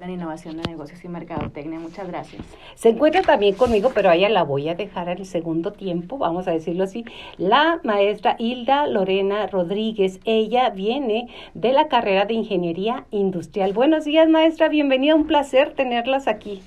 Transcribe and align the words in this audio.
en 0.00 0.10
innovación 0.10 0.56
de 0.56 0.68
negocios 0.68 1.04
y 1.04 1.08
mercadotecnia. 1.08 1.78
Muchas 1.78 2.06
gracias. 2.08 2.42
Se 2.74 2.90
encuentra 2.90 3.22
también 3.22 3.54
conmigo, 3.54 3.90
pero 3.94 4.10
a 4.10 4.16
ella 4.16 4.28
la 4.28 4.44
voy 4.44 4.68
a 4.68 4.74
dejar 4.74 5.08
el 5.08 5.26
segundo 5.26 5.72
tiempo, 5.72 6.18
vamos 6.18 6.46
a 6.46 6.52
decirlo 6.52 6.84
así, 6.84 7.04
la 7.36 7.80
maestra 7.84 8.36
Hilda 8.38 8.86
Lorena 8.86 9.46
Rodríguez. 9.46 10.20
Ella 10.24 10.70
viene 10.70 11.28
de 11.54 11.72
la 11.72 11.88
carrera 11.88 12.24
de 12.26 12.34
Ingeniería 12.34 13.06
Industrial. 13.10 13.72
Buenos 13.72 14.04
días, 14.04 14.28
maestra, 14.28 14.68
bienvenida, 14.68 15.14
un 15.14 15.26
placer 15.26 15.74
tenerlas 15.74 16.28
aquí. 16.28 16.62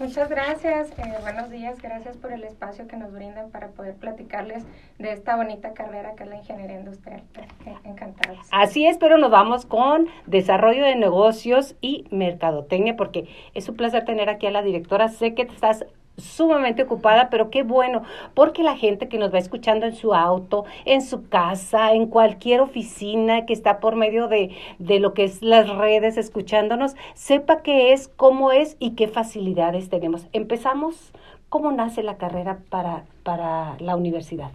Muchas 0.00 0.28
gracias, 0.28 0.90
eh, 0.98 1.14
buenos 1.20 1.50
días, 1.50 1.80
gracias 1.80 2.16
por 2.16 2.32
el 2.32 2.42
espacio 2.42 2.88
que 2.88 2.96
nos 2.96 3.12
brindan 3.12 3.52
para 3.52 3.68
poder 3.68 3.94
platicarles 3.94 4.66
de 4.98 5.12
esta 5.12 5.36
bonita 5.36 5.72
carrera 5.72 6.14
que 6.16 6.24
es 6.24 6.28
la 6.28 6.36
ingeniería 6.36 6.80
industrial. 6.80 7.22
Eh, 7.64 7.74
encantados. 7.84 8.38
Así 8.50 8.86
es, 8.86 8.98
pero 8.98 9.18
nos 9.18 9.30
vamos 9.30 9.66
con 9.66 10.08
desarrollo 10.26 10.84
de 10.84 10.96
negocios 10.96 11.76
y 11.80 12.06
mercadotecnia, 12.10 12.96
porque 12.96 13.28
es 13.54 13.68
un 13.68 13.76
placer 13.76 14.04
tener 14.04 14.28
aquí 14.28 14.48
a 14.48 14.50
la 14.50 14.62
directora. 14.62 15.08
Sé 15.08 15.34
que 15.34 15.42
estás 15.42 15.84
sumamente 16.16 16.82
ocupada, 16.82 17.28
pero 17.30 17.50
qué 17.50 17.62
bueno, 17.62 18.02
porque 18.34 18.62
la 18.62 18.76
gente 18.76 19.08
que 19.08 19.18
nos 19.18 19.32
va 19.32 19.38
escuchando 19.38 19.86
en 19.86 19.94
su 19.94 20.14
auto, 20.14 20.64
en 20.84 21.02
su 21.02 21.28
casa, 21.28 21.92
en 21.92 22.06
cualquier 22.06 22.60
oficina 22.60 23.46
que 23.46 23.52
está 23.52 23.80
por 23.80 23.96
medio 23.96 24.28
de, 24.28 24.56
de 24.78 25.00
lo 25.00 25.14
que 25.14 25.24
es 25.24 25.42
las 25.42 25.68
redes 25.68 26.16
escuchándonos, 26.16 26.94
sepa 27.14 27.62
qué 27.62 27.92
es, 27.92 28.08
cómo 28.08 28.52
es 28.52 28.76
y 28.78 28.92
qué 28.92 29.08
facilidades 29.08 29.88
tenemos. 29.88 30.26
Empezamos, 30.32 31.12
¿cómo 31.48 31.72
nace 31.72 32.02
la 32.02 32.16
carrera 32.16 32.58
para, 32.70 33.04
para 33.22 33.76
la 33.80 33.96
universidad? 33.96 34.50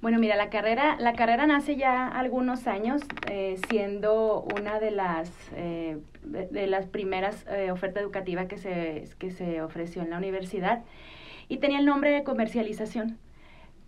Bueno, 0.00 0.18
mira, 0.18 0.36
la 0.36 0.48
carrera, 0.48 0.96
la 0.98 1.12
carrera 1.12 1.46
nace 1.46 1.76
ya 1.76 2.08
algunos 2.08 2.66
años, 2.66 3.02
eh, 3.30 3.58
siendo 3.68 4.46
una 4.56 4.80
de 4.80 4.90
las, 4.90 5.30
eh, 5.54 5.98
de, 6.22 6.66
las 6.66 6.86
primeras 6.86 7.44
eh, 7.50 7.70
ofertas 7.70 8.02
educativas 8.02 8.46
que 8.46 8.56
se, 8.56 9.04
que 9.18 9.30
se 9.30 9.60
ofreció 9.60 10.00
en 10.00 10.08
la 10.08 10.16
universidad 10.16 10.84
y 11.48 11.58
tenía 11.58 11.80
el 11.80 11.84
nombre 11.84 12.10
de 12.12 12.24
comercialización. 12.24 13.18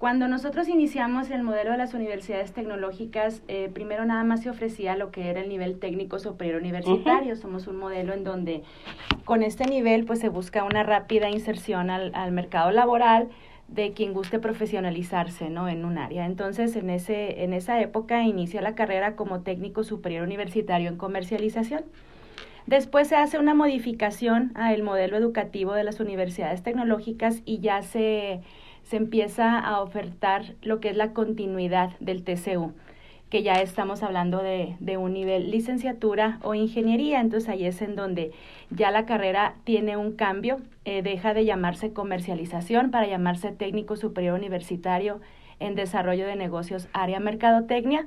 Cuando 0.02 0.26
nosotros 0.26 0.68
iniciamos 0.68 1.30
el 1.30 1.44
modelo 1.44 1.70
de 1.70 1.78
las 1.78 1.94
universidades 1.94 2.52
tecnológicas, 2.52 3.40
eh, 3.46 3.70
primero 3.72 4.04
nada 4.04 4.24
más 4.24 4.42
se 4.42 4.50
ofrecía 4.50 4.96
lo 4.96 5.12
que 5.12 5.30
era 5.30 5.40
el 5.40 5.48
nivel 5.48 5.78
técnico 5.78 6.18
superior 6.18 6.60
universitario. 6.60 7.36
Somos 7.36 7.68
un 7.68 7.76
modelo 7.76 8.12
en 8.12 8.24
donde 8.24 8.64
con 9.24 9.44
este 9.44 9.64
nivel 9.64 10.04
pues 10.04 10.18
se 10.18 10.28
busca 10.28 10.64
una 10.64 10.82
rápida 10.82 11.30
inserción 11.30 11.88
al, 11.88 12.10
al 12.16 12.32
mercado 12.32 12.72
laboral, 12.72 13.28
de 13.74 13.92
quien 13.92 14.12
guste 14.12 14.38
profesionalizarse 14.38 15.48
¿no? 15.48 15.68
en 15.68 15.84
un 15.84 15.98
área. 15.98 16.26
Entonces, 16.26 16.76
en, 16.76 16.90
ese, 16.90 17.42
en 17.42 17.52
esa 17.52 17.80
época 17.80 18.22
inicia 18.22 18.60
la 18.60 18.74
carrera 18.74 19.16
como 19.16 19.40
técnico 19.40 19.82
superior 19.82 20.24
universitario 20.24 20.88
en 20.88 20.96
comercialización. 20.96 21.84
Después 22.66 23.08
se 23.08 23.16
hace 23.16 23.38
una 23.38 23.54
modificación 23.54 24.52
al 24.54 24.82
modelo 24.82 25.16
educativo 25.16 25.72
de 25.72 25.84
las 25.84 26.00
universidades 26.00 26.62
tecnológicas 26.62 27.42
y 27.44 27.58
ya 27.58 27.82
se, 27.82 28.40
se 28.82 28.96
empieza 28.96 29.58
a 29.58 29.80
ofertar 29.80 30.54
lo 30.62 30.78
que 30.78 30.90
es 30.90 30.96
la 30.96 31.12
continuidad 31.12 31.90
del 31.98 32.22
TCU 32.22 32.72
que 33.32 33.42
ya 33.42 33.62
estamos 33.62 34.02
hablando 34.02 34.42
de, 34.42 34.76
de, 34.78 34.98
un 34.98 35.14
nivel 35.14 35.50
licenciatura 35.50 36.38
o 36.42 36.52
ingeniería, 36.54 37.18
entonces 37.18 37.48
ahí 37.48 37.64
es 37.64 37.80
en 37.80 37.96
donde 37.96 38.30
ya 38.68 38.90
la 38.90 39.06
carrera 39.06 39.54
tiene 39.64 39.96
un 39.96 40.12
cambio, 40.12 40.58
eh, 40.84 41.00
deja 41.00 41.32
de 41.32 41.46
llamarse 41.46 41.94
comercialización 41.94 42.90
para 42.90 43.06
llamarse 43.06 43.50
técnico 43.50 43.96
superior 43.96 44.38
universitario 44.38 45.18
en 45.60 45.74
desarrollo 45.76 46.26
de 46.26 46.36
negocios 46.36 46.88
área 46.92 47.20
mercadotecnia 47.20 48.06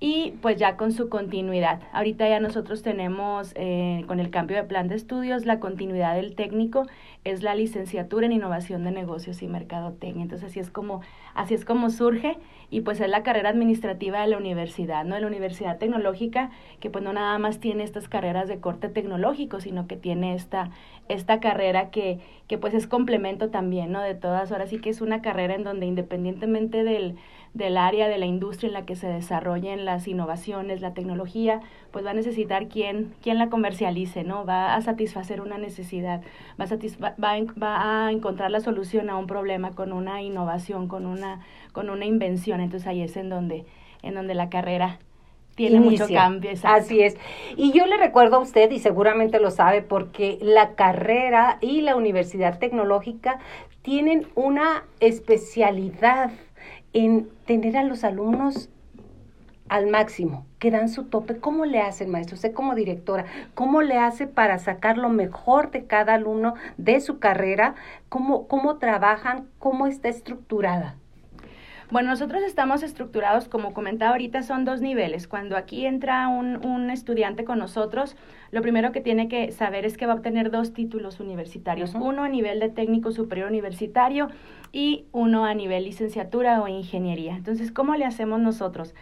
y 0.00 0.34
pues 0.42 0.56
ya 0.56 0.76
con 0.76 0.92
su 0.92 1.08
continuidad. 1.08 1.80
Ahorita 1.92 2.28
ya 2.28 2.38
nosotros 2.38 2.82
tenemos 2.82 3.52
eh, 3.56 4.04
con 4.06 4.20
el 4.20 4.30
cambio 4.30 4.56
de 4.56 4.62
plan 4.62 4.88
de 4.88 4.94
estudios 4.94 5.44
la 5.44 5.58
continuidad 5.58 6.14
del 6.14 6.34
técnico 6.36 6.86
es 7.24 7.42
la 7.42 7.54
licenciatura 7.54 8.26
en 8.26 8.32
innovación 8.32 8.84
de 8.84 8.92
negocios 8.92 9.42
y 9.42 9.48
mercadotecnia. 9.48 10.22
Entonces 10.22 10.50
así 10.50 10.60
es 10.60 10.70
como 10.70 11.00
así 11.34 11.54
es 11.54 11.64
como 11.64 11.90
surge 11.90 12.38
y 12.70 12.82
pues 12.82 13.00
es 13.00 13.08
la 13.08 13.22
carrera 13.22 13.48
administrativa 13.48 14.20
de 14.20 14.28
la 14.28 14.36
universidad, 14.36 15.04
¿no? 15.04 15.16
De 15.16 15.20
la 15.20 15.26
Universidad 15.26 15.78
Tecnológica 15.78 16.50
que 16.78 16.90
pues 16.90 17.02
no 17.02 17.12
nada 17.12 17.38
más 17.38 17.58
tiene 17.58 17.82
estas 17.82 18.08
carreras 18.08 18.48
de 18.48 18.60
corte 18.60 18.88
tecnológico, 18.88 19.60
sino 19.60 19.88
que 19.88 19.96
tiene 19.96 20.34
esta 20.34 20.70
esta 21.08 21.40
carrera 21.40 21.90
que 21.90 22.20
que 22.46 22.56
pues 22.56 22.72
es 22.72 22.86
complemento 22.86 23.50
también, 23.50 23.90
¿no? 23.90 24.00
De 24.00 24.14
todas, 24.14 24.52
ahora 24.52 24.66
sí 24.66 24.78
que 24.78 24.90
es 24.90 25.00
una 25.00 25.22
carrera 25.22 25.54
en 25.54 25.64
donde 25.64 25.86
independientemente 25.86 26.84
del 26.84 27.16
del 27.54 27.76
área 27.76 28.08
de 28.08 28.18
la 28.18 28.26
industria 28.26 28.68
en 28.68 28.74
la 28.74 28.84
que 28.84 28.96
se 28.96 29.08
desarrollen 29.08 29.84
las 29.84 30.06
innovaciones, 30.06 30.80
la 30.80 30.94
tecnología, 30.94 31.60
pues 31.90 32.04
va 32.04 32.10
a 32.10 32.14
necesitar 32.14 32.68
quien, 32.68 33.14
quien 33.22 33.38
la 33.38 33.48
comercialice, 33.48 34.24
¿no? 34.24 34.44
Va 34.44 34.74
a 34.74 34.82
satisfacer 34.82 35.40
una 35.40 35.58
necesidad, 35.58 36.22
va 36.60 36.64
a, 36.64 36.68
va, 37.02 37.14
va 37.62 38.06
a 38.06 38.12
encontrar 38.12 38.50
la 38.50 38.60
solución 38.60 39.10
a 39.10 39.16
un 39.16 39.26
problema 39.26 39.70
con 39.72 39.92
una 39.92 40.22
innovación, 40.22 40.88
con 40.88 41.06
una, 41.06 41.40
con 41.72 41.90
una 41.90 42.04
invención. 42.04 42.60
Entonces 42.60 42.86
ahí 42.86 43.02
es 43.02 43.16
en 43.16 43.28
donde, 43.28 43.64
en 44.02 44.14
donde 44.14 44.34
la 44.34 44.48
carrera 44.50 44.98
tiene 45.58 45.80
mucho 45.80 46.06
cambio. 46.06 46.52
Así 46.62 47.02
es. 47.02 47.16
Y 47.56 47.72
yo 47.72 47.84
le 47.86 47.96
recuerdo 47.96 48.36
a 48.36 48.38
usted, 48.38 48.70
y 48.70 48.78
seguramente 48.78 49.40
lo 49.40 49.50
sabe, 49.50 49.82
porque 49.82 50.38
la 50.40 50.76
carrera 50.76 51.58
y 51.60 51.80
la 51.80 51.96
universidad 51.96 52.60
tecnológica 52.60 53.40
tienen 53.82 54.28
una 54.36 54.84
especialidad 55.00 56.30
en 56.98 57.28
tener 57.46 57.76
a 57.76 57.84
los 57.84 58.02
alumnos 58.02 58.70
al 59.68 59.86
máximo, 59.86 60.46
que 60.58 60.70
dan 60.70 60.88
su 60.88 61.04
tope. 61.04 61.38
¿Cómo 61.38 61.64
le 61.64 61.80
hace 61.80 62.04
el 62.04 62.10
maestro? 62.10 62.34
Usted 62.34 62.52
como 62.52 62.74
directora, 62.74 63.26
¿cómo 63.54 63.82
le 63.82 63.98
hace 63.98 64.26
para 64.26 64.58
sacar 64.58 64.98
lo 64.98 65.08
mejor 65.08 65.70
de 65.70 65.84
cada 65.84 66.14
alumno 66.14 66.54
de 66.76 67.00
su 67.00 67.18
carrera? 67.18 67.74
¿Cómo, 68.08 68.48
cómo 68.48 68.78
trabajan? 68.78 69.46
¿Cómo 69.58 69.86
está 69.86 70.08
estructurada? 70.08 70.96
Bueno, 71.90 72.10
nosotros 72.10 72.42
estamos 72.42 72.82
estructurados, 72.82 73.48
como 73.48 73.72
comentaba 73.72 74.10
ahorita, 74.10 74.42
son 74.42 74.66
dos 74.66 74.82
niveles. 74.82 75.26
Cuando 75.26 75.56
aquí 75.56 75.86
entra 75.86 76.28
un, 76.28 76.62
un 76.66 76.90
estudiante 76.90 77.44
con 77.44 77.58
nosotros, 77.58 78.14
lo 78.50 78.60
primero 78.60 78.92
que 78.92 79.00
tiene 79.00 79.28
que 79.28 79.52
saber 79.52 79.86
es 79.86 79.96
que 79.96 80.04
va 80.04 80.12
a 80.12 80.16
obtener 80.16 80.50
dos 80.50 80.74
títulos 80.74 81.18
universitarios, 81.18 81.94
uno 81.94 82.24
a 82.24 82.28
nivel 82.28 82.60
de 82.60 82.68
técnico 82.68 83.10
superior 83.10 83.48
universitario 83.48 84.28
y 84.70 85.06
uno 85.12 85.46
a 85.46 85.54
nivel 85.54 85.84
licenciatura 85.84 86.60
o 86.60 86.68
ingeniería. 86.68 87.34
Entonces, 87.34 87.72
¿cómo 87.72 87.94
le 87.94 88.04
hacemos 88.04 88.38
nosotros? 88.38 88.94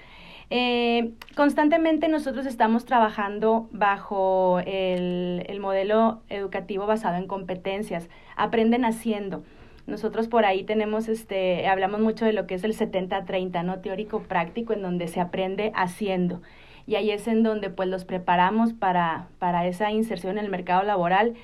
Eh, 0.50 1.10
constantemente 1.34 2.06
nosotros 2.06 2.47
estamos 2.47 2.84
trabajando 2.84 3.68
bajo 3.72 4.60
el, 4.60 5.44
el 5.48 5.58
modelo 5.58 6.22
educativo 6.28 6.86
basado 6.86 7.16
en 7.16 7.26
competencias, 7.26 8.08
aprenden 8.36 8.84
haciendo. 8.84 9.42
Nosotros 9.86 10.26
por 10.28 10.44
ahí 10.44 10.64
tenemos, 10.64 11.08
este, 11.08 11.69
hablamos 11.69 12.00
mucho 12.00 12.24
de 12.24 12.32
lo 12.32 12.47
que 12.47 12.54
es 12.54 12.64
el 12.64 12.76
70-30, 12.76 13.64
¿no? 13.64 13.78
Teórico 13.78 14.22
práctico, 14.22 14.72
en 14.72 14.82
donde 14.82 15.06
se 15.08 15.20
aprende 15.20 15.72
haciendo. 15.74 16.42
Y 16.86 16.97
ahí 16.97 17.10
es 17.10 17.26
en 17.28 17.42
donde 17.42 17.70
pues 17.70 17.88
los 17.88 18.04
preparamos 18.04 18.72
para, 18.72 19.28
para 19.38 19.66
esa 19.66 19.91
inserción 19.91 20.38
en 20.38 20.44
el 20.44 20.50
mercado 20.50 20.82
laboral. 20.82 21.34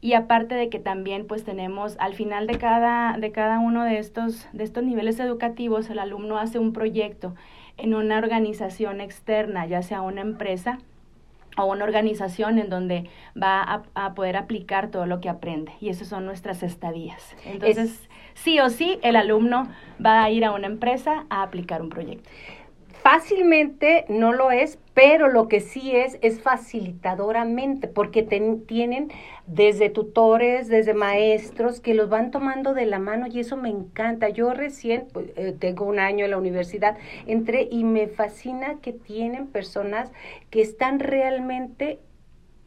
Y 0.00 0.14
aparte 0.14 0.56
de 0.56 0.68
que 0.68 0.80
también 0.80 1.26
pues 1.28 1.44
tenemos 1.44 1.96
al 2.00 2.14
final 2.14 2.48
de 2.48 2.58
cada, 2.58 3.16
de 3.18 3.30
cada 3.30 3.60
uno 3.60 3.84
de 3.84 3.98
estos, 3.98 4.48
de 4.52 4.64
estos 4.64 4.82
niveles 4.82 5.20
educativos, 5.20 5.88
el 5.90 6.00
alumno 6.00 6.38
hace 6.38 6.58
un 6.58 6.72
proyecto 6.72 7.34
en 7.76 7.94
una 7.94 8.18
organización 8.18 9.00
externa, 9.00 9.66
ya 9.66 9.82
sea 9.82 10.02
una 10.02 10.20
empresa, 10.20 10.78
o 11.56 11.66
una 11.66 11.84
organización 11.84 12.58
en 12.58 12.70
donde 12.70 13.08
va 13.40 13.62
a, 13.62 13.82
a, 13.94 14.14
poder 14.14 14.36
aplicar 14.36 14.90
todo 14.90 15.06
lo 15.06 15.20
que 15.20 15.28
aprende. 15.28 15.72
Y 15.80 15.88
esas 15.88 16.08
son 16.08 16.24
nuestras 16.24 16.62
estadías. 16.62 17.36
Entonces, 17.44 18.08
sí 18.34 18.60
o 18.60 18.70
sí, 18.70 18.98
el 19.02 19.16
alumno 19.16 19.68
va 20.04 20.22
a 20.22 20.30
ir 20.30 20.44
a 20.44 20.52
una 20.52 20.66
empresa 20.66 21.26
a 21.30 21.42
aplicar 21.42 21.82
un 21.82 21.88
proyecto. 21.88 22.28
Fácilmente 23.02 24.04
no 24.08 24.32
lo 24.32 24.52
es, 24.52 24.78
pero 24.94 25.26
lo 25.26 25.48
que 25.48 25.58
sí 25.58 25.90
es 25.96 26.18
es 26.22 26.40
facilitadoramente, 26.40 27.88
porque 27.88 28.22
tienen 28.22 29.10
desde 29.48 29.90
tutores, 29.90 30.68
desde 30.68 30.94
maestros 30.94 31.80
que 31.80 31.94
los 31.94 32.08
van 32.08 32.30
tomando 32.30 32.74
de 32.74 32.86
la 32.86 33.00
mano 33.00 33.26
y 33.26 33.40
eso 33.40 33.56
me 33.56 33.70
encanta. 33.70 34.28
Yo 34.28 34.54
recién, 34.54 35.08
pues, 35.12 35.26
eh, 35.34 35.52
tengo 35.58 35.84
un 35.84 35.98
año 35.98 36.24
en 36.24 36.30
la 36.30 36.38
universidad, 36.38 36.96
entré 37.26 37.66
y 37.68 37.82
me 37.82 38.06
fascina 38.06 38.76
que 38.80 38.92
tienen 38.92 39.48
personas 39.48 40.12
que 40.50 40.62
están 40.62 41.00
realmente 41.00 41.98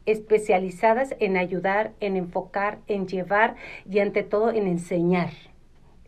especializadas 0.04 1.16
en 1.18 1.38
ayudar, 1.38 1.92
en 2.00 2.14
enfocar, 2.14 2.78
en 2.88 3.08
llevar 3.08 3.56
y 3.90 4.00
ante 4.00 4.22
todo 4.22 4.50
en 4.50 4.66
enseñar. 4.66 5.30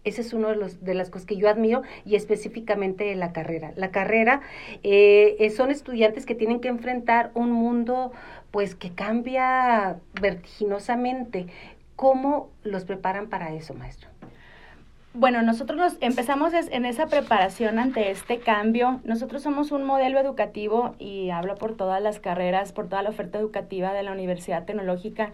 Ese 0.05 0.21
es 0.21 0.33
uno 0.33 0.49
de, 0.49 0.57
los, 0.57 0.85
de 0.85 0.95
las 0.95 1.11
cosas 1.11 1.27
que 1.27 1.37
yo 1.37 1.49
admiro 1.49 1.83
y 2.05 2.17
específicamente 2.17 3.15
la 3.17 3.33
carrera. 3.33 3.73
La 3.77 3.91
carrera 3.91 4.41
eh, 4.83 5.37
eh, 5.39 5.51
son 5.51 5.71
estudiantes 5.71 6.27
que 6.27 6.35
tienen 6.35 6.61
que 6.61 6.69
enfrentar 6.69 7.31
un 7.35 7.51
mundo 7.51 8.13
pues 8.51 8.75
que 8.75 8.91
cambia 8.91 9.97
vertiginosamente. 10.21 11.47
¿Cómo 11.97 12.51
los 12.63 12.85
preparan 12.85 13.29
para 13.29 13.53
eso, 13.55 13.75
maestro? 13.75 14.09
Bueno, 15.15 15.43
nosotros 15.43 15.77
nos 15.79 15.97
empezamos 16.01 16.53
en 16.53 16.85
esa 16.85 17.07
preparación 17.07 17.81
ante 17.81 18.11
este 18.13 18.39
cambio. 18.39 19.01
Nosotros 19.03 19.43
somos 19.43 19.73
un 19.73 19.83
modelo 19.83 20.21
educativo 20.21 20.95
y 21.01 21.31
hablo 21.31 21.57
por 21.57 21.77
todas 21.77 22.01
las 22.01 22.21
carreras, 22.21 22.73
por 22.73 22.89
toda 22.89 23.03
la 23.03 23.09
oferta 23.11 23.39
educativa 23.39 23.93
de 23.93 24.05
la 24.05 24.13
Universidad 24.13 24.65
Tecnológica, 24.65 25.33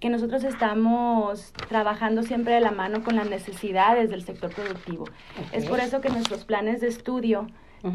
que 0.00 0.10
nosotros 0.10 0.44
estamos 0.44 1.52
trabajando 1.68 2.22
siempre 2.22 2.54
de 2.54 2.60
la 2.60 2.70
mano 2.70 3.02
con 3.02 3.16
las 3.16 3.28
necesidades 3.28 4.10
del 4.10 4.22
sector 4.22 4.54
productivo. 4.54 5.04
Es 5.52 5.66
por 5.66 5.80
eso 5.80 6.00
que 6.00 6.08
nuestros 6.08 6.44
planes 6.44 6.80
de 6.80 6.88
estudio 6.88 7.46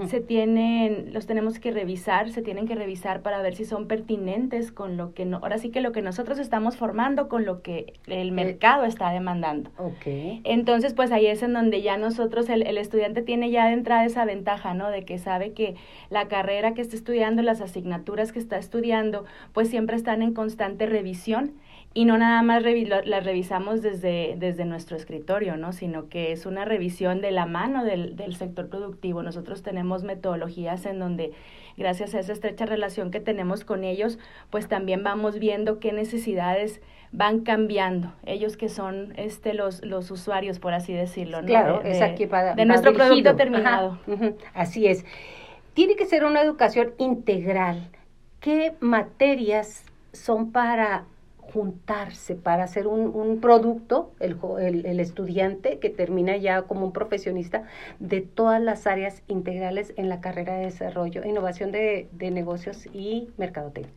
se 0.07 0.21
tienen, 0.21 1.13
los 1.13 1.25
tenemos 1.25 1.59
que 1.59 1.71
revisar, 1.71 2.29
se 2.29 2.41
tienen 2.41 2.67
que 2.67 2.75
revisar 2.75 3.21
para 3.21 3.41
ver 3.41 3.55
si 3.55 3.65
son 3.65 3.87
pertinentes 3.87 4.71
con 4.71 4.95
lo 4.95 5.13
que 5.13 5.25
no, 5.25 5.37
ahora 5.37 5.57
sí 5.57 5.71
que 5.71 5.81
lo 5.81 5.91
que 5.91 6.01
nosotros 6.01 6.39
estamos 6.39 6.77
formando 6.77 7.27
con 7.27 7.45
lo 7.45 7.61
que 7.61 7.93
el 8.07 8.31
mercado 8.31 8.85
está 8.85 9.11
demandando. 9.11 9.71
Okay. 9.77 10.41
Entonces, 10.45 10.93
pues 10.93 11.11
ahí 11.11 11.27
es 11.27 11.43
en 11.43 11.53
donde 11.53 11.81
ya 11.81 11.97
nosotros, 11.97 12.47
el, 12.49 12.63
el 12.63 12.77
estudiante 12.77 13.21
tiene 13.21 13.51
ya 13.51 13.67
de 13.67 13.73
entrada 13.73 14.05
esa 14.05 14.23
ventaja, 14.25 14.73
¿no? 14.73 14.89
De 14.89 15.03
que 15.03 15.17
sabe 15.17 15.51
que 15.51 15.75
la 16.09 16.27
carrera 16.27 16.73
que 16.73 16.81
está 16.81 16.95
estudiando, 16.95 17.41
las 17.41 17.59
asignaturas 17.59 18.31
que 18.31 18.39
está 18.39 18.57
estudiando, 18.57 19.25
pues 19.51 19.69
siempre 19.69 19.97
están 19.97 20.21
en 20.21 20.33
constante 20.33 20.85
revisión 20.85 21.51
y 21.93 22.05
no 22.05 22.17
nada 22.17 22.41
más 22.41 22.63
las 22.63 23.23
revisamos 23.23 23.81
desde, 23.81 24.35
desde 24.37 24.65
nuestro 24.65 24.97
escritorio, 24.97 25.57
¿no? 25.57 25.73
sino 25.73 26.09
que 26.09 26.31
es 26.31 26.45
una 26.45 26.65
revisión 26.65 27.21
de 27.21 27.31
la 27.31 27.45
mano 27.45 27.83
del, 27.83 28.15
del 28.15 28.35
sector 28.35 28.67
productivo. 28.67 29.21
Nosotros 29.21 29.61
tenemos 29.61 30.03
metodologías 30.03 30.85
en 30.87 30.97
donde, 30.97 31.33
gracias 31.77 32.15
a 32.15 32.19
esa 32.19 32.33
estrecha 32.33 32.65
relación 32.65 33.11
que 33.11 33.19
tenemos 33.19 33.63
con 33.63 33.83
ellos, 33.83 34.17
pues 34.49 34.67
también 34.67 35.03
vamos 35.03 35.37
viendo 35.37 35.79
qué 35.79 35.93
necesidades 35.93 36.81
van 37.11 37.41
cambiando, 37.41 38.11
ellos 38.25 38.57
que 38.57 38.69
son 38.69 39.13
este 39.17 39.53
los, 39.53 39.85
los 39.85 40.09
usuarios, 40.09 40.57
por 40.57 40.73
así 40.73 40.93
decirlo, 40.93 41.41
¿no? 41.41 41.47
Claro, 41.47 41.81
es 41.83 42.01
aquí 42.01 42.25
para, 42.25 42.55
de 42.55 42.65
nuestro 42.65 42.91
producto 42.91 43.35
terminado. 43.35 43.99
Así 44.55 44.87
es. 44.87 45.05
Tiene 45.75 45.95
que 45.95 46.07
ser 46.07 46.25
una 46.25 46.41
educación 46.41 46.93
integral. 46.97 47.87
¿Qué 48.39 48.73
materias 48.79 49.85
son 50.11 50.51
para 50.51 51.05
juntarse 51.53 52.35
para 52.35 52.63
hacer 52.63 52.87
un, 52.87 53.01
un 53.15 53.39
producto, 53.39 54.11
el, 54.19 54.37
el, 54.59 54.85
el, 54.85 54.99
estudiante 54.99 55.77
que 55.79 55.89
termina 55.89 56.35
ya 56.37 56.63
como 56.63 56.85
un 56.85 56.91
profesionista 56.91 57.63
de 57.99 58.21
todas 58.21 58.61
las 58.61 58.87
áreas 58.87 59.21
integrales 59.27 59.93
en 59.97 60.09
la 60.09 60.19
carrera 60.19 60.55
de 60.55 60.65
desarrollo, 60.65 61.23
innovación 61.23 61.71
de, 61.71 62.09
de 62.11 62.31
negocios 62.31 62.87
y 62.93 63.29
mercadotecnia 63.37 63.93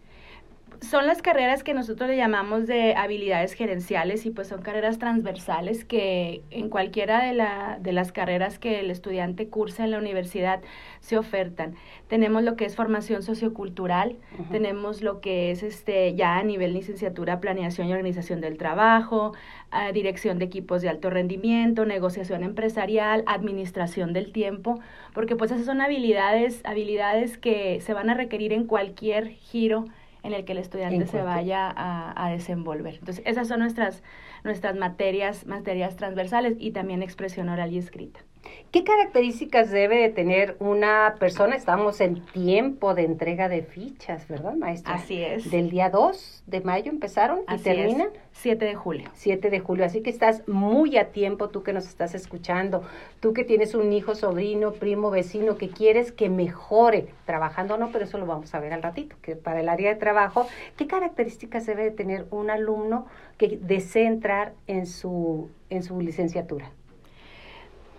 son 0.80 1.06
las 1.06 1.22
carreras 1.22 1.62
que 1.62 1.74
nosotros 1.74 2.08
le 2.08 2.16
llamamos 2.16 2.66
de 2.66 2.94
habilidades 2.94 3.52
gerenciales 3.52 4.26
y 4.26 4.30
pues 4.30 4.48
son 4.48 4.62
carreras 4.62 4.98
transversales 4.98 5.84
que 5.84 6.42
en 6.50 6.68
cualquiera 6.68 7.24
de, 7.24 7.34
la, 7.34 7.78
de 7.80 7.92
las 7.92 8.12
carreras 8.12 8.58
que 8.58 8.80
el 8.80 8.90
estudiante 8.90 9.48
cursa 9.48 9.84
en 9.84 9.90
la 9.90 9.98
universidad 9.98 10.60
se 11.00 11.18
ofertan. 11.18 11.74
Tenemos 12.08 12.42
lo 12.42 12.56
que 12.56 12.64
es 12.64 12.76
formación 12.76 13.22
sociocultural, 13.22 14.16
tenemos 14.50 15.02
lo 15.02 15.20
que 15.20 15.50
es 15.50 15.62
este 15.62 16.14
ya 16.14 16.36
a 16.36 16.42
nivel 16.42 16.72
licenciatura 16.72 17.40
planeación 17.40 17.88
y 17.88 17.92
organización 17.92 18.40
del 18.40 18.58
trabajo, 18.58 19.32
uh, 19.72 19.92
dirección 19.92 20.38
de 20.38 20.44
equipos 20.44 20.82
de 20.82 20.88
alto 20.88 21.10
rendimiento, 21.10 21.84
negociación 21.84 22.44
empresarial, 22.44 23.24
administración 23.26 24.12
del 24.12 24.32
tiempo, 24.32 24.80
porque 25.14 25.36
pues 25.36 25.50
esas 25.50 25.66
son 25.66 25.80
habilidades, 25.80 26.60
habilidades 26.64 27.38
que 27.38 27.80
se 27.80 27.94
van 27.94 28.10
a 28.10 28.14
requerir 28.14 28.52
en 28.52 28.66
cualquier 28.66 29.28
giro 29.28 29.86
en 30.26 30.34
el 30.34 30.44
que 30.44 30.52
el 30.52 30.58
estudiante 30.58 31.06
se 31.06 31.22
vaya 31.22 31.72
a, 31.74 32.26
a, 32.26 32.30
desenvolver. 32.30 32.94
Entonces, 32.94 33.22
esas 33.24 33.46
son 33.46 33.60
nuestras, 33.60 34.02
nuestras 34.42 34.74
materias, 34.74 35.46
materias 35.46 35.94
transversales 35.94 36.56
y 36.58 36.72
también 36.72 37.02
expresión 37.02 37.48
oral 37.48 37.72
y 37.72 37.78
escrita. 37.78 38.25
¿Qué 38.70 38.84
características 38.84 39.70
debe 39.70 39.96
de 39.96 40.08
tener 40.10 40.56
una 40.58 41.14
persona? 41.18 41.56
Estamos 41.56 42.00
en 42.00 42.24
tiempo 42.26 42.94
de 42.94 43.04
entrega 43.04 43.48
de 43.48 43.62
fichas, 43.62 44.28
¿verdad, 44.28 44.54
maestra? 44.54 44.94
Así 44.94 45.22
es. 45.22 45.50
Del 45.50 45.70
día 45.70 45.88
2 45.88 46.44
de 46.46 46.60
mayo 46.60 46.90
empezaron 46.90 47.40
y 47.48 47.58
terminan. 47.58 48.08
7 48.32 48.64
de 48.64 48.74
julio. 48.74 49.08
7 49.14 49.48
de 49.48 49.60
julio. 49.60 49.86
Así 49.86 50.02
que 50.02 50.10
estás 50.10 50.46
muy 50.46 50.98
a 50.98 51.10
tiempo, 51.10 51.48
tú 51.48 51.62
que 51.62 51.72
nos 51.72 51.88
estás 51.88 52.14
escuchando, 52.14 52.82
tú 53.20 53.32
que 53.32 53.44
tienes 53.44 53.74
un 53.74 53.92
hijo, 53.92 54.14
sobrino, 54.14 54.72
primo, 54.72 55.10
vecino, 55.10 55.56
que 55.56 55.70
quieres 55.70 56.12
que 56.12 56.28
mejore 56.28 57.08
trabajando, 57.24 57.78
no, 57.78 57.90
pero 57.90 58.04
eso 58.04 58.18
lo 58.18 58.26
vamos 58.26 58.54
a 58.54 58.60
ver 58.60 58.74
al 58.74 58.82
ratito, 58.82 59.16
que 59.22 59.36
para 59.36 59.60
el 59.60 59.68
área 59.68 59.88
de 59.88 59.98
trabajo, 59.98 60.46
¿qué 60.76 60.86
características 60.86 61.64
debe 61.64 61.84
de 61.84 61.90
tener 61.92 62.26
un 62.30 62.50
alumno 62.50 63.06
que 63.38 63.58
desee 63.60 64.06
entrar 64.06 64.52
en 64.66 64.86
su, 64.86 65.48
en 65.70 65.82
su 65.82 66.00
licenciatura? 66.00 66.70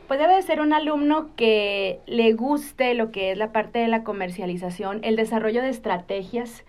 Pues 0.08 0.20
debe 0.20 0.36
de 0.36 0.42
ser 0.42 0.62
un 0.62 0.74
alumno 0.74 1.30
que 1.36 2.00
le 2.06 2.34
guste 2.34 2.94
lo 2.94 3.12
que 3.12 3.32
es 3.32 3.38
la 3.38 3.52
parte 3.52 3.80
de 3.80 3.88
la 3.88 4.04
comercialización, 4.04 5.00
el 5.04 5.16
desarrollo 5.16 5.62
de 5.62 5.70
estrategias, 5.70 6.64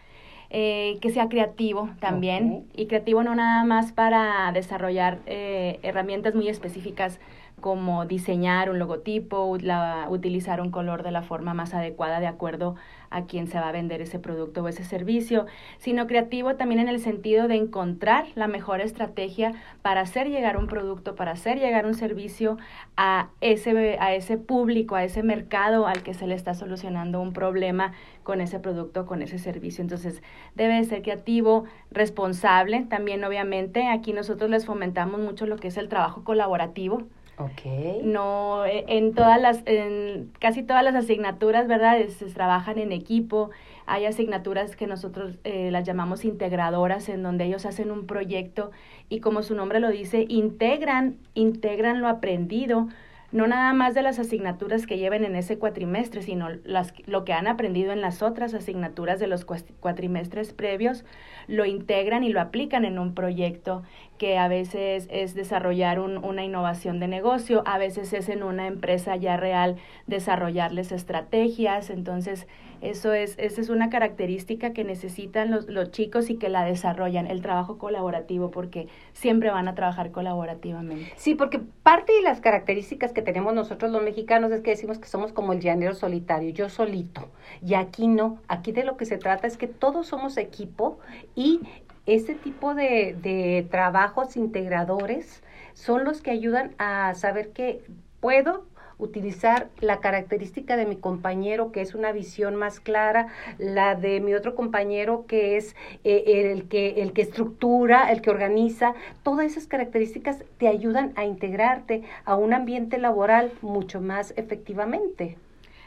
eh, 0.51 0.99
que 1.01 1.11
sea 1.11 1.29
creativo 1.29 1.91
también, 2.01 2.67
y 2.75 2.87
creativo 2.87 3.23
no 3.23 3.35
nada 3.35 3.65
más 3.65 3.93
para 3.93 4.51
desarrollar 4.53 5.19
eh, 5.27 5.79
herramientas 5.83 6.35
muy 6.35 6.49
específicas 6.49 7.21
como 7.61 8.07
diseñar 8.07 8.71
un 8.71 8.79
logotipo, 8.79 9.57
la, 9.61 10.07
utilizar 10.09 10.61
un 10.61 10.71
color 10.71 11.03
de 11.03 11.11
la 11.11 11.23
forma 11.23 11.55
más 11.55 11.75
adecuada 11.75 12.21
de 12.21 12.29
acuerdo 12.29 12.77
a 13.11 13.25
quien 13.25 13.47
se 13.47 13.59
va 13.59 13.69
a 13.69 13.73
vender 13.73 14.01
ese 14.01 14.19
producto 14.19 14.63
o 14.63 14.69
ese 14.69 14.85
servicio, 14.85 15.47
sino 15.79 16.07
creativo 16.07 16.57
también 16.57 16.81
en 16.81 16.89
el 16.89 17.01
sentido 17.01 17.49
de 17.49 17.57
encontrar 17.57 18.27
la 18.35 18.49
mejor 18.49 18.81
estrategia 18.81 19.53
para 19.83 20.01
hacer 20.03 20.29
llegar 20.29 20.57
un 20.57 20.67
producto, 20.67 21.15
para 21.15 21.33
hacer 21.33 21.59
llegar 21.59 21.87
un 21.87 21.95
servicio 21.95 22.59
a 22.97 23.31
ese, 23.41 23.99
a 24.01 24.15
ese 24.15 24.39
público, 24.39 24.95
a 24.95 25.05
ese 25.05 25.23
mercado 25.23 25.87
al 25.87 26.03
que 26.03 26.15
se 26.15 26.27
le 26.27 26.35
está 26.35 26.55
solucionando 26.55 27.21
un 27.21 27.33
problema 27.33 27.93
con 28.23 28.41
ese 28.41 28.59
producto, 28.59 29.07
con 29.07 29.23
ese 29.23 29.39
servicio. 29.39 29.83
Entonces, 29.83 30.23
debe 30.55 30.83
ser 30.85 31.03
creativo, 31.03 31.65
responsable. 31.91 32.85
También, 32.89 33.25
obviamente, 33.25 33.89
aquí 33.89 34.13
nosotros 34.13 34.51
les 34.51 34.67
fomentamos 34.67 35.21
mucho 35.21 35.47
lo 35.47 35.57
que 35.57 35.69
es 35.69 35.77
el 35.77 35.89
trabajo 35.89 36.25
colaborativo 36.25 37.07
Okay. 37.39 38.01
No, 38.03 38.67
e, 38.67 38.85
en 38.89 39.15
todas 39.15 39.41
las, 39.41 39.63
en 39.65 40.33
casi 40.41 40.65
todas 40.65 40.83
las 40.83 40.97
asignaturas, 40.97 41.69
¿verdad? 41.69 42.05
Se 42.09 42.27
trabajan 42.27 42.79
en 42.79 42.91
equipo. 42.91 43.51
Hay 43.87 44.07
asignaturas 44.07 44.75
que 44.75 44.89
nosotros 44.89 45.39
eh, 45.45 45.71
las 45.71 45.85
llamamos 45.85 46.25
integradoras, 46.25 47.09
en 47.09 47.23
donde 47.23 47.45
ellos 47.45 47.65
hacen 47.65 47.93
un 47.93 48.07
proyecto 48.07 48.73
y 49.09 49.21
como 49.21 49.43
su 49.43 49.55
nombre 49.55 49.79
lo 49.79 49.89
dice, 49.91 50.27
integran, 50.29 51.17
integran 51.35 52.01
lo 52.01 52.09
aprendido 52.09 52.89
no 53.31 53.47
nada 53.47 53.75
más 53.75 53.95
de 53.95 54.03
las 54.03 54.19
asignaturas 54.19 54.87
que 54.87 54.97
lleven 54.97 55.25
en 55.25 55.37
ese 55.37 55.59
cuatrimestre, 55.59 56.23
sino 56.23 56.49
las, 56.65 56.95
lo 57.07 57.25
que 57.25 57.35
han 57.35 57.47
aprendido 57.47 57.93
en 57.93 58.01
las 58.01 58.23
otras 58.23 58.55
asignaturas 58.55 59.21
de 59.21 59.27
los 59.27 59.45
cuatrimestres 59.45 60.55
previos, 60.55 61.05
lo 61.47 61.67
integran 61.67 62.25
y 62.25 62.31
lo 62.31 62.41
aplican 62.41 62.87
en 62.87 62.99
un 62.99 63.15
proyecto 63.15 63.83
que 64.17 64.39
a 64.39 64.49
veces 64.49 65.09
es 65.11 65.35
desarrollar 65.35 66.01
un, 66.01 66.17
una 66.25 66.43
innovación 66.43 67.01
de 67.01 67.09
negocio, 67.09 67.63
a 67.67 67.77
veces 67.77 68.13
es 68.15 68.31
en 68.31 68.43
una 68.43 68.67
empresa 68.67 69.15
ya 69.17 69.37
real 69.37 69.77
desarrollarles 70.07 70.91
estrategias, 70.91 71.91
entonces 71.91 72.47
eso 72.81 73.13
es, 73.13 73.35
esa 73.39 73.61
es 73.61 73.69
una 73.69 73.91
característica 73.91 74.73
que 74.73 74.85
necesitan 74.85 75.51
los, 75.51 75.69
los 75.69 75.91
chicos 75.91 76.31
y 76.31 76.37
que 76.37 76.49
la 76.49 76.65
desarrollan, 76.65 77.27
el 77.27 77.43
trabajo 77.43 77.79
colaborativo, 77.79 78.51
porque 78.51 78.89
siempre 79.13 79.51
van 79.51 79.69
a 79.69 79.75
trabajar 79.75 80.11
colaborativamente. 80.11 81.13
Sí, 81.17 81.35
porque 81.35 81.61
parte 81.83 82.13
de 82.13 82.23
las 82.23 82.41
características 82.41 83.13
que 83.13 83.23
tenemos 83.23 83.55
nosotros 83.55 83.91
los 83.91 84.03
mexicanos 84.03 84.53
es 84.53 84.61
que 84.61 84.71
decimos 84.71 84.99
que 84.99 85.09
somos 85.09 85.33
como 85.33 85.53
el 85.53 85.61
llanero 85.61 85.95
solitario, 85.95 86.51
yo 86.51 86.69
solito. 86.69 87.29
Y 87.65 87.75
aquí 87.75 88.07
no, 88.07 88.39
aquí 88.49 88.73
de 88.73 88.85
lo 88.85 88.97
que 88.97 89.07
se 89.07 89.19
trata 89.19 89.47
es 89.47 89.57
que 89.57 89.67
todos 89.67 90.07
somos 90.07 90.37
equipo 90.37 90.99
y 91.35 91.61
ese 92.07 92.35
tipo 92.35 92.75
de, 92.75 93.17
de 93.21 93.67
trabajos 93.71 94.37
integradores 94.37 95.43
son 95.75 96.05
los 96.05 96.23
que 96.23 96.31
ayudan 96.31 96.75
a 96.79 97.15
saber 97.15 97.51
que 97.51 97.83
puedo 98.21 98.67
utilizar 98.99 99.69
la 99.81 100.01
característica 100.01 100.77
de 100.77 100.87
mi 100.87 100.97
compañero, 100.97 101.73
que 101.73 101.81
es 101.81 101.95
una 101.95 102.13
visión 102.13 102.57
más 102.57 102.81
clara, 102.81 103.29
la 103.59 103.95
de 103.95 104.21
mi 104.21 104.35
otro 104.35 104.55
compañero, 104.55 105.25
que 105.27 105.57
es 105.57 105.77
eh, 106.05 106.53
el, 106.53 106.69
que, 106.69 107.03
el 107.03 107.13
que 107.13 107.23
estructura, 107.23 108.11
el 108.11 108.21
que 108.21 108.31
organiza. 108.31 108.95
Todas 109.23 109.47
esas 109.47 109.67
características 109.67 110.45
te 110.59 110.69
ayudan 110.69 111.13
a 111.17 111.25
integrarte 111.25 112.03
a 112.25 112.37
un 112.37 112.53
ambiente 112.53 112.99
laboral 112.99 113.53
mucho 113.63 114.01
más 114.01 114.35
efectivamente. 114.37 115.37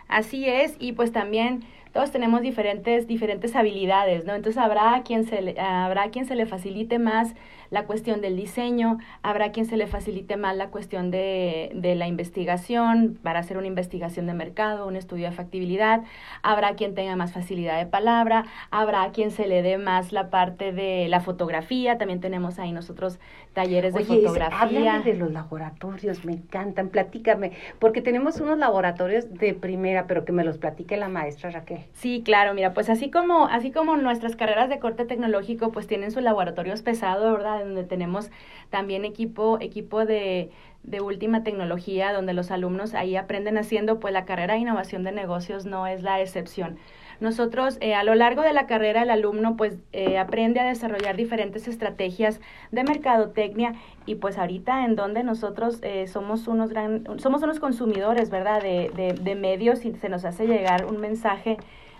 Así 0.08 0.48
es, 0.48 0.76
y 0.80 0.92
pues 0.92 1.12
también 1.12 1.64
todos 1.94 2.12
tenemos 2.12 2.42
diferentes, 2.42 3.08
diferentes 3.08 3.56
habilidades, 3.56 4.26
¿no? 4.26 4.34
Entonces 4.34 4.62
habrá 4.62 5.02
quien 5.04 5.26
se 5.26 5.42
le, 5.42 5.60
habrá 5.60 6.10
quien 6.10 6.26
se 6.26 6.36
le 6.36 6.46
facilite 6.46 7.00
más 7.00 7.34
la 7.72 7.86
cuestión 7.86 8.22
del 8.22 8.36
diseño, 8.36 9.00
habrá 9.24 9.52
quien 9.52 9.66
se 9.66 9.78
le 9.78 9.88
facilite 9.88 10.38
más 10.38 10.56
la 10.56 10.68
cuestión 10.68 11.10
de, 11.10 11.72
de 11.74 11.96
la 11.96 12.06
investigación, 12.06 13.18
para 13.24 13.40
hacer 13.40 13.58
una 13.58 13.68
investigación 13.68 14.28
de 14.28 14.34
mercado, 14.34 14.86
un 14.86 14.96
estudio 14.96 15.30
de 15.30 15.36
factibilidad, 15.36 16.04
habrá 16.44 16.76
quien 16.76 16.94
tenga 16.94 17.16
más 17.16 17.32
facilidad 17.34 17.80
de 17.80 17.86
palabra, 17.86 18.46
habrá 18.70 19.10
quien 19.12 19.32
se 19.32 19.48
le 19.48 19.64
dé 19.64 19.78
más 19.78 20.12
la 20.12 20.30
parte 20.30 20.74
de 20.74 21.08
la 21.08 21.22
fotografía, 21.22 21.98
también 21.98 22.20
tenemos 22.20 22.60
ahí 22.60 22.74
nosotros 22.74 23.20
talleres 23.54 23.94
de 23.94 24.04
fotografía. 24.06 25.00
de 25.00 25.14
los 25.14 25.32
laboratorios, 25.32 26.26
me 26.26 26.34
encantan, 26.34 26.90
platícame, 26.90 27.54
porque 27.80 28.02
tenemos 28.02 28.40
unos 28.40 28.58
laboratorios 28.58 29.34
de 29.34 29.54
primera, 29.54 30.08
pero 30.08 30.26
que 30.26 30.32
me 30.32 30.44
los 30.44 30.58
platique 30.58 30.98
la 30.98 31.08
maestra 31.08 31.52
Raquel. 31.52 31.86
Sí, 31.94 32.22
claro, 32.24 32.54
mira, 32.54 32.74
pues 32.74 32.90
así 32.90 33.10
como, 33.10 33.48
así 33.48 33.72
como 33.72 33.96
nuestras 33.98 34.36
carreras 34.36 34.70
de 34.70 34.80
corte 34.80 35.06
tecnológico, 35.06 35.72
pues 35.72 35.88
tienen 35.88 36.12
sus 36.12 36.24
laboratorios 36.24 36.82
pesados, 36.82 37.32
¿verdad? 37.32 37.61
Donde 37.64 37.84
tenemos 37.84 38.30
también 38.70 39.06
equipo, 39.06 39.58
equipo 39.62 40.06
de, 40.06 40.50
de 40.84 41.02
última 41.02 41.44
tecnología, 41.44 42.14
donde 42.14 42.34
los 42.34 42.52
alumnos 42.52 42.94
ahí 42.94 43.16
aprenden 43.16 43.58
haciendo, 43.58 44.00
pues 44.00 44.14
la 44.14 44.26
carrera 44.26 44.56
de 44.56 44.62
innovación 44.62 45.04
de 45.04 45.12
negocios 45.12 45.66
no 45.66 45.88
es 45.88 46.04
la 46.04 46.22
excepción. 46.22 46.78
Nosotros 47.20 47.78
eh, 47.82 47.94
a 47.94 48.04
lo 48.04 48.16
largo 48.16 48.42
de 48.42 48.52
la 48.52 48.66
carrera 48.66 49.04
el 49.04 49.12
alumno 49.12 49.56
pues 49.56 49.78
eh, 49.94 50.18
aprende 50.18 50.60
a 50.60 50.66
desarrollar 50.66 51.16
diferentes 51.16 51.68
estrategias 51.68 52.42
de 52.72 52.84
mercadotecnia 52.84 53.76
y 54.08 54.16
pues 54.16 54.40
ahorita 54.40 54.86
en 54.86 54.96
donde 54.96 55.24
nosotros 55.24 55.78
eh, 55.84 56.08
somos 56.08 56.48
unos 56.48 56.72
gran, 56.72 57.04
somos 57.20 57.44
unos 57.44 57.60
consumidores, 57.60 58.32
¿verdad? 58.32 58.60
De, 58.64 58.90
de, 58.96 59.14
de 59.14 59.36
medios 59.36 59.86
y 59.86 59.94
se 59.94 60.10
nos 60.10 60.26
hace 60.26 60.48
llegar 60.48 60.86
un 60.86 61.00
mensaje 61.00 61.58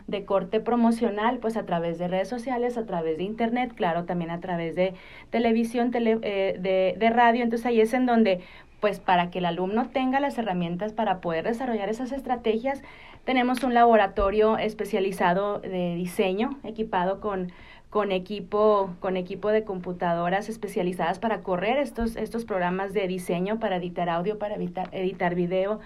de 0.08 0.26
corte 0.26 0.60
promocional, 0.60 1.40
pues 1.40 1.58
a 1.58 1.66
través 1.66 1.98
de 1.98 2.08
redes 2.08 2.28
sociales, 2.28 2.78
a 2.78 2.86
través 2.86 3.18
de 3.18 3.24
internet, 3.24 3.74
claro, 3.76 4.06
también 4.06 4.32
a 4.32 4.40
través 4.40 4.76
de 4.76 4.94
televisión, 5.30 5.92
tele, 5.92 6.20
eh, 6.22 6.58
de, 6.60 6.96
de 6.98 7.10
radio. 7.10 7.44
Entonces 7.44 7.66
ahí 7.66 7.82
es 7.82 7.94
en 7.94 8.06
donde, 8.06 8.42
pues 8.80 9.00
para 9.00 9.30
que 9.30 9.40
el 9.40 9.46
alumno 9.46 9.90
tenga 9.90 10.20
las 10.20 10.38
herramientas 10.38 10.94
para 10.94 11.22
poder 11.22 11.46
desarrollar 11.46 11.90
esas 11.90 12.12
estrategias, 12.12 12.82
tenemos 13.26 13.64
un 13.64 13.74
laboratorio 13.74 14.58
especializado 14.58 15.60
de 15.60 15.96
diseño, 15.96 16.60
equipado 16.64 17.20
con 17.20 17.52
con 17.92 18.14
equipo, 18.14 18.96
con 19.02 19.18
equipo 19.18 19.50
de 19.50 19.66
computadoras 19.66 20.48
especializadas 20.48 21.20
para 21.20 21.42
correr 21.44 21.78
estos, 21.78 22.16
estos 22.16 22.46
programas 22.46 22.94
de 22.94 23.06
diseño, 23.06 23.60
para 23.60 23.76
editar 23.76 24.10
audio, 24.10 24.40
para 24.40 24.56
editar, 24.56 24.88
editar 24.94 25.36
video, 25.36 25.82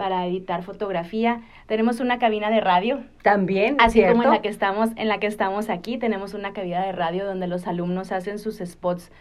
para 0.00 0.26
editar 0.26 0.62
fotografía. 0.62 1.42
Tenemos 1.66 2.00
una 2.00 2.18
cabina 2.18 2.48
de 2.48 2.62
radio. 2.62 3.04
También, 3.22 3.76
así 3.80 4.02
como 4.02 4.22
en 4.22 4.30
la 4.30 4.40
que 4.40 4.48
estamos, 4.48 4.88
en 4.96 5.08
la 5.08 5.20
que 5.20 5.26
estamos 5.26 5.68
aquí, 5.68 5.98
tenemos 5.98 6.32
una 6.32 6.54
cabina 6.54 6.86
de 6.86 6.92
radio 6.92 7.26
donde 7.26 7.46
los 7.46 7.66
alumnos 7.66 8.10
hacen 8.10 8.38
sus 8.38 8.62
spots 8.64 9.12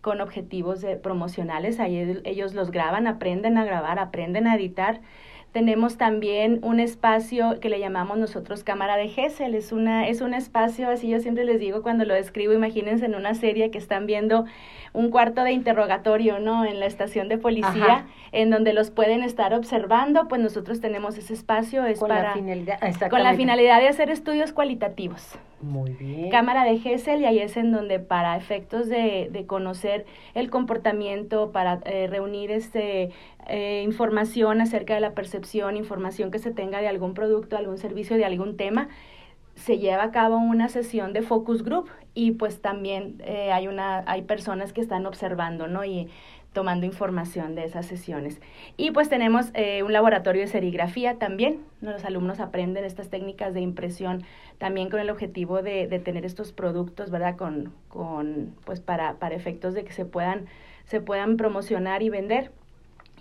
con 0.00 0.20
objetivos 0.20 0.86
promocionales. 1.02 1.80
Ahí 1.80 2.20
ellos 2.22 2.54
los 2.54 2.70
graban, 2.70 3.08
aprenden 3.08 3.58
a 3.58 3.64
grabar, 3.64 3.98
aprenden 3.98 4.46
a 4.46 4.54
editar. 4.54 5.00
Tenemos 5.58 5.96
también 5.96 6.60
un 6.62 6.78
espacio 6.78 7.58
que 7.58 7.68
le 7.68 7.80
llamamos 7.80 8.16
nosotros 8.16 8.62
cámara 8.62 8.96
de 8.96 9.08
Gesell. 9.08 9.56
Es, 9.56 9.72
una, 9.72 10.06
es 10.06 10.20
un 10.20 10.32
espacio, 10.32 10.88
así 10.88 11.08
yo 11.08 11.18
siempre 11.18 11.44
les 11.44 11.58
digo 11.58 11.82
cuando 11.82 12.04
lo 12.04 12.14
escribo, 12.14 12.52
imagínense 12.52 13.06
en 13.06 13.16
una 13.16 13.34
serie 13.34 13.72
que 13.72 13.78
están 13.78 14.06
viendo 14.06 14.44
un 14.92 15.10
cuarto 15.10 15.42
de 15.42 15.50
interrogatorio, 15.50 16.38
¿no? 16.38 16.64
En 16.64 16.78
la 16.78 16.86
estación 16.86 17.28
de 17.28 17.38
policía, 17.38 18.06
en 18.30 18.50
donde 18.50 18.72
los 18.72 18.92
pueden 18.92 19.24
estar 19.24 19.52
observando, 19.52 20.28
pues 20.28 20.40
nosotros 20.40 20.80
tenemos 20.80 21.18
ese 21.18 21.34
espacio, 21.34 21.84
es 21.86 21.98
con 21.98 22.10
para... 22.10 22.28
La 22.28 22.34
finalidad, 22.34 23.10
con 23.10 23.24
la 23.24 23.34
finalidad 23.34 23.80
de 23.80 23.88
hacer 23.88 24.10
estudios 24.10 24.52
cualitativos. 24.52 25.36
Muy 25.60 25.90
bien. 25.92 26.30
Cámara 26.30 26.64
de 26.64 26.78
Gesell 26.78 27.20
y 27.20 27.24
ahí 27.24 27.40
es 27.40 27.56
en 27.56 27.72
donde 27.72 27.98
para 27.98 28.36
efectos 28.36 28.88
de, 28.88 29.28
de 29.32 29.46
conocer 29.46 30.06
el 30.34 30.50
comportamiento, 30.50 31.50
para 31.50 31.80
eh, 31.84 32.06
reunir 32.06 32.52
este 32.52 33.10
eh, 33.48 33.82
información 33.84 34.60
acerca 34.60 34.94
de 34.94 35.00
la 35.00 35.14
percepción, 35.14 35.76
información 35.76 36.30
que 36.30 36.38
se 36.38 36.52
tenga 36.52 36.80
de 36.80 36.88
algún 36.88 37.14
producto, 37.14 37.56
algún 37.56 37.78
servicio, 37.78 38.16
de 38.16 38.24
algún 38.24 38.56
tema, 38.56 38.88
se 39.56 39.78
lleva 39.78 40.04
a 40.04 40.10
cabo 40.12 40.36
una 40.36 40.68
sesión 40.68 41.12
de 41.12 41.22
focus 41.22 41.64
group 41.64 41.88
y 42.14 42.32
pues 42.32 42.60
también 42.62 43.20
eh, 43.24 43.50
hay 43.52 43.66
una 43.66 44.04
hay 44.06 44.22
personas 44.22 44.72
que 44.72 44.80
están 44.80 45.06
observando 45.06 45.66
no 45.66 45.84
y 45.84 46.08
tomando 46.52 46.86
información 46.86 47.54
de 47.54 47.64
esas 47.64 47.86
sesiones. 47.86 48.40
Y 48.76 48.90
pues 48.90 49.08
tenemos 49.08 49.50
eh, 49.54 49.82
un 49.82 49.92
laboratorio 49.92 50.42
de 50.42 50.48
serigrafía 50.48 51.18
también. 51.18 51.60
Los 51.80 52.04
alumnos 52.04 52.40
aprenden 52.40 52.84
estas 52.84 53.10
técnicas 53.10 53.54
de 53.54 53.60
impresión 53.60 54.24
también 54.58 54.90
con 54.90 55.00
el 55.00 55.10
objetivo 55.10 55.62
de, 55.62 55.86
de 55.86 55.98
tener 55.98 56.24
estos 56.24 56.52
productos 56.52 57.10
verdad 57.10 57.36
con 57.36 57.72
con 57.88 58.54
pues 58.64 58.80
para 58.80 59.14
para 59.14 59.36
efectos 59.36 59.74
de 59.74 59.84
que 59.84 59.92
se 59.92 60.04
puedan 60.04 60.46
se 60.86 61.00
puedan 61.00 61.36
promocionar 61.36 62.02
y 62.02 62.08
vender. 62.08 62.50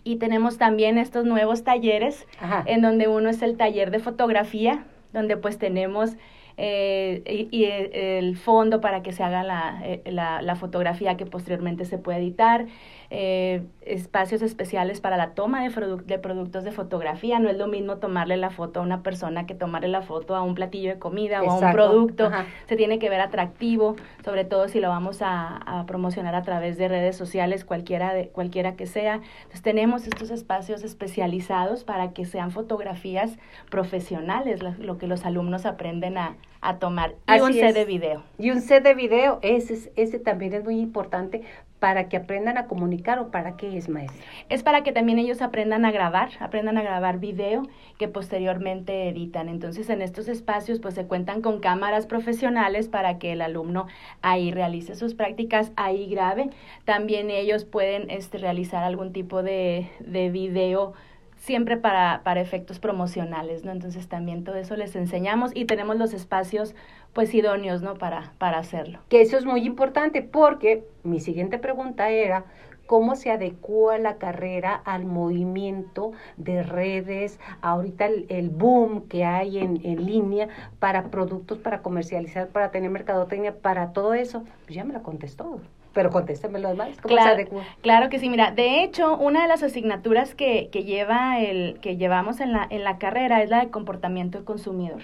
Y 0.03 0.15
tenemos 0.15 0.57
también 0.57 0.97
estos 0.97 1.25
nuevos 1.25 1.63
talleres 1.63 2.25
en 2.65 2.81
donde 2.81 3.09
uno 3.09 3.29
es 3.29 3.41
el 3.41 3.57
taller 3.57 3.91
de 3.91 3.99
fotografía 3.99 4.85
donde 5.11 5.35
pues 5.35 5.57
tenemos 5.57 6.15
eh, 6.57 7.47
y, 7.51 7.65
eh, 7.65 8.17
el 8.19 8.35
fondo 8.35 8.81
para 8.81 9.03
que 9.03 9.11
se 9.11 9.23
haga 9.23 9.43
la, 9.43 9.83
la, 10.05 10.41
la, 10.41 10.55
fotografía 10.55 11.15
que 11.17 11.25
posteriormente 11.25 11.85
se 11.85 11.99
puede 11.99 12.19
editar, 12.19 12.65
eh, 13.09 13.63
espacios 13.81 14.41
especiales 14.41 14.99
para 14.99 15.15
la 15.15 15.31
toma 15.31 15.63
de, 15.63 15.69
de, 16.05 16.19
productos 16.19 16.63
de 16.65 16.71
fotografía. 16.71 17.39
No 17.39 17.49
es 17.49 17.57
lo 17.57 17.67
mismo 17.67 17.97
tomarle 17.97 18.35
la 18.35 18.49
foto 18.49 18.81
a 18.81 18.83
una 18.83 19.01
persona 19.01 19.45
que 19.45 19.55
tomarle 19.55 19.87
la 19.87 20.01
foto 20.01 20.35
a 20.35 20.41
un 20.41 20.55
platillo 20.55 20.89
de 20.89 20.99
comida 20.99 21.41
o 21.41 21.49
a 21.49 21.55
un 21.55 21.71
producto. 21.71 22.29
Se 22.67 22.75
tiene 22.75 22.99
que 22.99 23.09
ver 23.09 23.21
atractivo, 23.21 23.95
sobre 24.25 24.43
todo 24.43 24.67
si 24.67 24.81
lo 24.81 24.89
vamos 24.89 25.21
a, 25.21 25.57
a, 25.57 25.85
promocionar 25.85 26.35
a 26.35 26.41
través 26.41 26.77
de 26.77 26.89
redes 26.89 27.15
sociales, 27.15 27.63
cualquiera, 27.63 28.13
de, 28.13 28.27
cualquiera 28.27 28.75
que 28.75 28.87
sea. 28.87 29.21
Entonces 29.37 29.61
tenemos 29.61 30.05
estos 30.05 30.29
espacios 30.29 30.83
especializados 30.83 31.85
para 31.85 32.11
que 32.11 32.25
sean 32.25 32.51
fotografías 32.51 33.37
profesionales, 33.69 34.61
lo, 34.61 34.71
lo 34.79 34.97
que 34.97 35.07
los 35.07 35.25
alumnos 35.25 35.65
aprenden 35.65 36.17
a, 36.17 36.35
a 36.61 36.79
tomar. 36.79 37.11
Y 37.27 37.31
Así 37.31 37.41
un 37.41 37.53
set 37.53 37.69
es. 37.69 37.75
de 37.75 37.85
video. 37.85 38.23
Y 38.37 38.51
un 38.51 38.61
set 38.61 38.83
de 38.83 38.93
video, 38.93 39.39
ese, 39.41 39.91
ese 39.95 40.19
también 40.19 40.53
es 40.53 40.63
muy 40.63 40.79
importante 40.79 41.43
para 41.79 42.09
que 42.09 42.17
aprendan 42.17 42.57
a 42.57 42.65
comunicar 42.65 43.19
o 43.19 43.29
para 43.29 43.55
qué 43.55 43.77
es 43.77 43.89
maestra. 43.89 44.25
Es 44.49 44.63
para 44.63 44.83
que 44.83 44.91
también 44.91 45.19
ellos 45.19 45.41
aprendan 45.41 45.85
a 45.85 45.91
grabar, 45.91 46.29
aprendan 46.39 46.77
a 46.77 46.81
grabar 46.81 47.19
video 47.19 47.63
que 47.97 48.07
posteriormente 48.07 49.09
editan. 49.09 49.49
Entonces 49.49 49.89
en 49.89 50.01
estos 50.01 50.27
espacios 50.27 50.79
pues 50.79 50.95
se 50.95 51.05
cuentan 51.05 51.41
con 51.41 51.59
cámaras 51.59 52.07
profesionales 52.07 52.87
para 52.87 53.19
que 53.19 53.33
el 53.33 53.41
alumno 53.41 53.87
ahí 54.21 54.51
realice 54.51 54.95
sus 54.95 55.13
prácticas, 55.13 55.71
ahí 55.75 56.07
grabe. 56.07 56.49
También 56.85 57.29
ellos 57.29 57.65
pueden 57.65 58.09
este, 58.09 58.37
realizar 58.37 58.83
algún 58.83 59.13
tipo 59.13 59.43
de, 59.43 59.89
de 59.99 60.29
video 60.29 60.93
siempre 61.37 61.77
para, 61.77 62.21
para 62.23 62.41
efectos 62.41 62.79
promocionales, 62.79 63.63
¿no? 63.63 63.71
Entonces 63.71 64.07
también 64.07 64.43
todo 64.43 64.55
eso 64.55 64.75
les 64.75 64.95
enseñamos 64.95 65.51
y 65.55 65.65
tenemos 65.65 65.97
los 65.97 66.13
espacios 66.13 66.75
pues 67.13 67.33
idóneos, 67.33 67.81
¿no? 67.81 67.95
Para, 67.95 68.33
para 68.37 68.59
hacerlo. 68.59 68.99
Que 69.09 69.21
eso 69.21 69.37
es 69.37 69.45
muy 69.45 69.65
importante 69.65 70.21
porque 70.21 70.83
mi 71.03 71.19
siguiente 71.19 71.57
pregunta 71.57 72.09
era, 72.09 72.45
cómo 72.87 73.15
se 73.15 73.29
adecua 73.29 73.99
la 73.99 74.15
carrera 74.15 74.73
al 74.73 75.05
movimiento 75.05 76.13
de 76.37 76.63
redes, 76.63 77.39
ahorita 77.61 78.05
el, 78.05 78.25
el 78.29 78.49
boom 78.49 79.07
que 79.07 79.25
hay 79.25 79.59
en, 79.59 79.81
en, 79.83 80.05
línea 80.05 80.47
para 80.79 81.11
productos, 81.11 81.59
para 81.59 81.81
comercializar, 81.81 82.47
para 82.47 82.71
tener 82.71 82.89
mercadotecnia, 82.89 83.59
para 83.59 83.91
todo 83.91 84.13
eso, 84.13 84.43
pues 84.65 84.75
ya 84.75 84.85
me 84.85 84.93
lo 84.93 85.03
contestó. 85.03 85.59
Pero 85.97 86.11
contéstame 86.11 86.59
lo 86.59 86.69
demás, 86.69 86.89
¿cómo 87.01 87.15
claro, 87.15 87.29
se 87.29 87.33
adecua? 87.33 87.63
Claro 87.81 88.09
que 88.09 88.19
sí, 88.19 88.29
mira, 88.29 88.51
de 88.51 88.83
hecho, 88.83 89.17
una 89.17 89.41
de 89.41 89.47
las 89.47 89.63
asignaturas 89.63 90.35
que, 90.35 90.69
que 90.71 90.83
lleva 90.83 91.39
el, 91.39 91.79
que 91.79 91.97
llevamos 91.97 92.39
en 92.39 92.53
la, 92.53 92.67
en 92.69 92.83
la 92.83 92.99
carrera 92.99 93.41
es 93.41 93.49
la 93.49 93.61
de 93.61 93.71
comportamiento 93.71 94.37
del 94.37 94.45
consumidor 94.45 95.01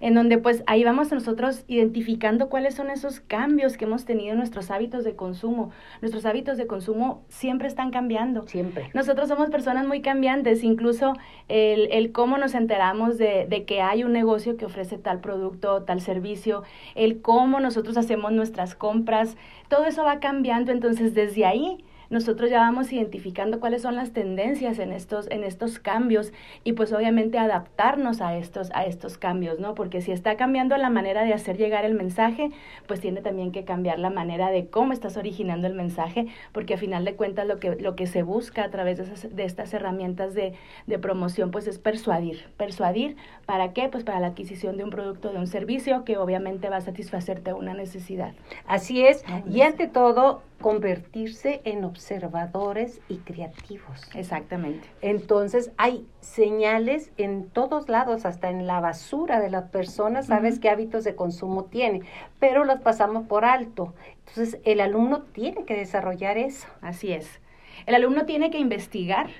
en 0.00 0.14
donde 0.14 0.38
pues 0.38 0.62
ahí 0.66 0.82
vamos 0.84 1.12
nosotros 1.12 1.64
identificando 1.68 2.48
cuáles 2.48 2.74
son 2.74 2.90
esos 2.90 3.20
cambios 3.20 3.76
que 3.76 3.84
hemos 3.84 4.04
tenido 4.04 4.32
en 4.32 4.38
nuestros 4.38 4.70
hábitos 4.70 5.04
de 5.04 5.14
consumo. 5.14 5.70
Nuestros 6.00 6.24
hábitos 6.24 6.56
de 6.56 6.66
consumo 6.66 7.22
siempre 7.28 7.68
están 7.68 7.90
cambiando. 7.90 8.46
Siempre. 8.46 8.90
Nosotros 8.94 9.28
somos 9.28 9.50
personas 9.50 9.86
muy 9.86 10.00
cambiantes, 10.00 10.64
incluso 10.64 11.14
el, 11.48 11.88
el 11.92 12.12
cómo 12.12 12.38
nos 12.38 12.54
enteramos 12.54 13.18
de, 13.18 13.46
de, 13.48 13.64
que 13.64 13.82
hay 13.82 14.04
un 14.04 14.12
negocio 14.12 14.56
que 14.56 14.64
ofrece 14.64 14.98
tal 14.98 15.20
producto, 15.20 15.82
tal 15.82 16.00
servicio, 16.00 16.62
el 16.94 17.20
cómo 17.20 17.60
nosotros 17.60 17.96
hacemos 17.96 18.32
nuestras 18.32 18.74
compras, 18.74 19.36
todo 19.68 19.84
eso 19.84 20.04
va 20.04 20.18
cambiando, 20.20 20.72
entonces 20.72 21.14
desde 21.14 21.44
ahí 21.44 21.84
nosotros 22.10 22.50
ya 22.50 22.58
vamos 22.58 22.92
identificando 22.92 23.60
cuáles 23.60 23.82
son 23.82 23.96
las 23.96 24.12
tendencias 24.12 24.78
en 24.78 24.92
estos, 24.92 25.30
en 25.30 25.44
estos 25.44 25.78
cambios 25.78 26.32
y 26.64 26.72
pues 26.72 26.92
obviamente 26.92 27.38
adaptarnos 27.38 28.20
a 28.20 28.36
estos, 28.36 28.70
a 28.74 28.84
estos 28.84 29.16
cambios, 29.16 29.60
¿no? 29.60 29.74
Porque 29.74 30.00
si 30.00 30.12
está 30.12 30.36
cambiando 30.36 30.76
la 30.76 30.90
manera 30.90 31.24
de 31.24 31.32
hacer 31.32 31.56
llegar 31.56 31.84
el 31.84 31.94
mensaje, 31.94 32.50
pues 32.86 33.00
tiene 33.00 33.22
también 33.22 33.52
que 33.52 33.64
cambiar 33.64 33.98
la 33.98 34.10
manera 34.10 34.50
de 34.50 34.66
cómo 34.66 34.92
estás 34.92 35.16
originando 35.16 35.66
el 35.66 35.74
mensaje, 35.74 36.26
porque 36.52 36.74
a 36.74 36.78
final 36.78 37.04
de 37.04 37.14
cuentas 37.14 37.46
lo 37.46 37.58
que, 37.58 37.76
lo 37.76 37.94
que 37.94 38.06
se 38.06 38.22
busca 38.22 38.64
a 38.64 38.70
través 38.70 38.98
de, 38.98 39.04
esas, 39.04 39.34
de 39.34 39.44
estas 39.44 39.72
herramientas 39.72 40.34
de, 40.34 40.54
de 40.86 40.98
promoción, 40.98 41.50
pues 41.50 41.68
es 41.68 41.78
persuadir. 41.78 42.46
¿Persuadir 42.56 43.16
para 43.46 43.72
qué? 43.72 43.88
Pues 43.88 44.02
para 44.02 44.18
la 44.18 44.28
adquisición 44.28 44.76
de 44.76 44.84
un 44.84 44.90
producto, 44.90 45.32
de 45.32 45.38
un 45.38 45.46
servicio 45.46 46.04
que 46.04 46.18
obviamente 46.18 46.68
va 46.68 46.76
a 46.76 46.80
satisfacerte 46.80 47.52
una 47.52 47.74
necesidad. 47.74 48.34
Así 48.66 49.04
es, 49.04 49.24
y 49.48 49.62
ante 49.62 49.86
todo, 49.86 50.42
convertirse 50.60 51.60
en 51.64 51.84
observadores 51.84 53.00
y 53.08 53.16
creativos. 53.18 54.08
Exactamente. 54.14 54.86
Entonces 55.00 55.72
hay 55.76 56.06
señales 56.20 57.10
en 57.16 57.48
todos 57.48 57.88
lados, 57.88 58.26
hasta 58.26 58.50
en 58.50 58.66
la 58.66 58.80
basura 58.80 59.40
de 59.40 59.50
las 59.50 59.70
personas, 59.70 60.26
sabes 60.26 60.58
qué 60.58 60.68
hábitos 60.68 61.04
de 61.04 61.14
consumo 61.14 61.64
tiene, 61.64 62.02
pero 62.38 62.64
los 62.64 62.80
pasamos 62.80 63.26
por 63.26 63.44
alto. 63.44 63.94
Entonces 64.26 64.60
el 64.64 64.80
alumno 64.80 65.22
tiene 65.22 65.64
que 65.64 65.76
desarrollar 65.76 66.38
eso. 66.38 66.68
Así 66.80 67.12
es. 67.12 67.40
El 67.86 67.94
alumno 67.94 68.26
tiene 68.26 68.50
que 68.50 68.58
investigar. 68.58 69.30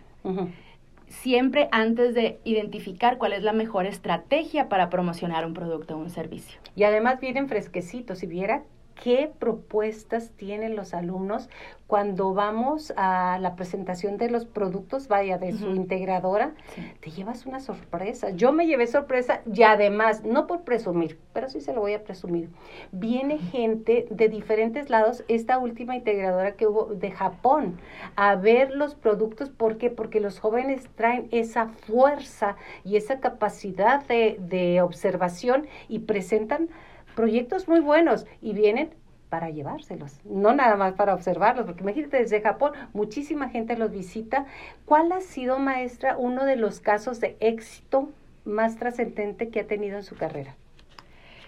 siempre 1.08 1.68
antes 1.72 2.14
de 2.14 2.38
identificar 2.44 3.18
cuál 3.18 3.32
es 3.32 3.42
la 3.42 3.52
mejor 3.52 3.84
estrategia 3.84 4.68
para 4.68 4.90
promocionar 4.90 5.44
un 5.44 5.54
producto 5.54 5.96
o 5.96 5.98
un 5.98 6.08
servicio. 6.08 6.60
Y 6.76 6.84
además 6.84 7.18
vienen 7.18 7.48
fresquecitos. 7.48 8.18
Si 8.18 8.26
viera 8.26 8.62
qué 9.02 9.30
propuestas 9.38 10.30
tienen 10.36 10.76
los 10.76 10.94
alumnos 10.94 11.48
cuando 11.86 12.34
vamos 12.34 12.92
a 12.96 13.38
la 13.40 13.56
presentación 13.56 14.16
de 14.16 14.30
los 14.30 14.44
productos, 14.44 15.08
vaya, 15.08 15.38
de 15.38 15.52
su 15.52 15.74
integradora, 15.74 16.52
te 17.00 17.10
llevas 17.10 17.46
una 17.46 17.58
sorpresa. 17.58 18.30
Yo 18.30 18.52
me 18.52 18.68
llevé 18.68 18.86
sorpresa 18.86 19.40
y 19.52 19.64
además, 19.64 20.22
no 20.22 20.46
por 20.46 20.62
presumir, 20.62 21.18
pero 21.32 21.48
sí 21.48 21.60
se 21.60 21.72
lo 21.72 21.80
voy 21.80 21.94
a 21.94 22.04
presumir, 22.04 22.48
viene 22.92 23.38
gente 23.38 24.06
de 24.08 24.28
diferentes 24.28 24.88
lados, 24.88 25.24
esta 25.26 25.58
última 25.58 25.96
integradora 25.96 26.52
que 26.52 26.68
hubo 26.68 26.94
de 26.94 27.10
Japón, 27.10 27.80
a 28.14 28.36
ver 28.36 28.70
los 28.70 28.94
productos, 28.94 29.50
¿por 29.50 29.76
qué? 29.76 29.90
Porque 29.90 30.20
los 30.20 30.38
jóvenes 30.38 30.88
traen 30.94 31.26
esa 31.32 31.66
fuerza 31.66 32.54
y 32.84 32.96
esa 32.96 33.18
capacidad 33.18 34.06
de, 34.06 34.36
de 34.38 34.80
observación 34.80 35.66
y 35.88 36.00
presentan 36.00 36.68
proyectos 37.20 37.68
muy 37.68 37.80
buenos 37.80 38.26
y 38.40 38.54
vienen 38.54 38.94
para 39.28 39.50
llevárselos, 39.50 40.18
no 40.24 40.54
nada 40.54 40.76
más 40.76 40.94
para 40.94 41.12
observarlos, 41.12 41.66
porque 41.66 41.82
imagínate 41.82 42.16
desde 42.16 42.40
Japón 42.40 42.72
muchísima 42.94 43.50
gente 43.50 43.76
los 43.76 43.92
visita. 43.92 44.46
¿Cuál 44.86 45.12
ha 45.12 45.20
sido, 45.20 45.58
maestra, 45.58 46.16
uno 46.16 46.46
de 46.46 46.56
los 46.56 46.80
casos 46.80 47.20
de 47.20 47.36
éxito 47.40 48.08
más 48.46 48.78
trascendente 48.78 49.50
que 49.50 49.60
ha 49.60 49.66
tenido 49.66 49.98
en 49.98 50.02
su 50.02 50.16
carrera? 50.16 50.56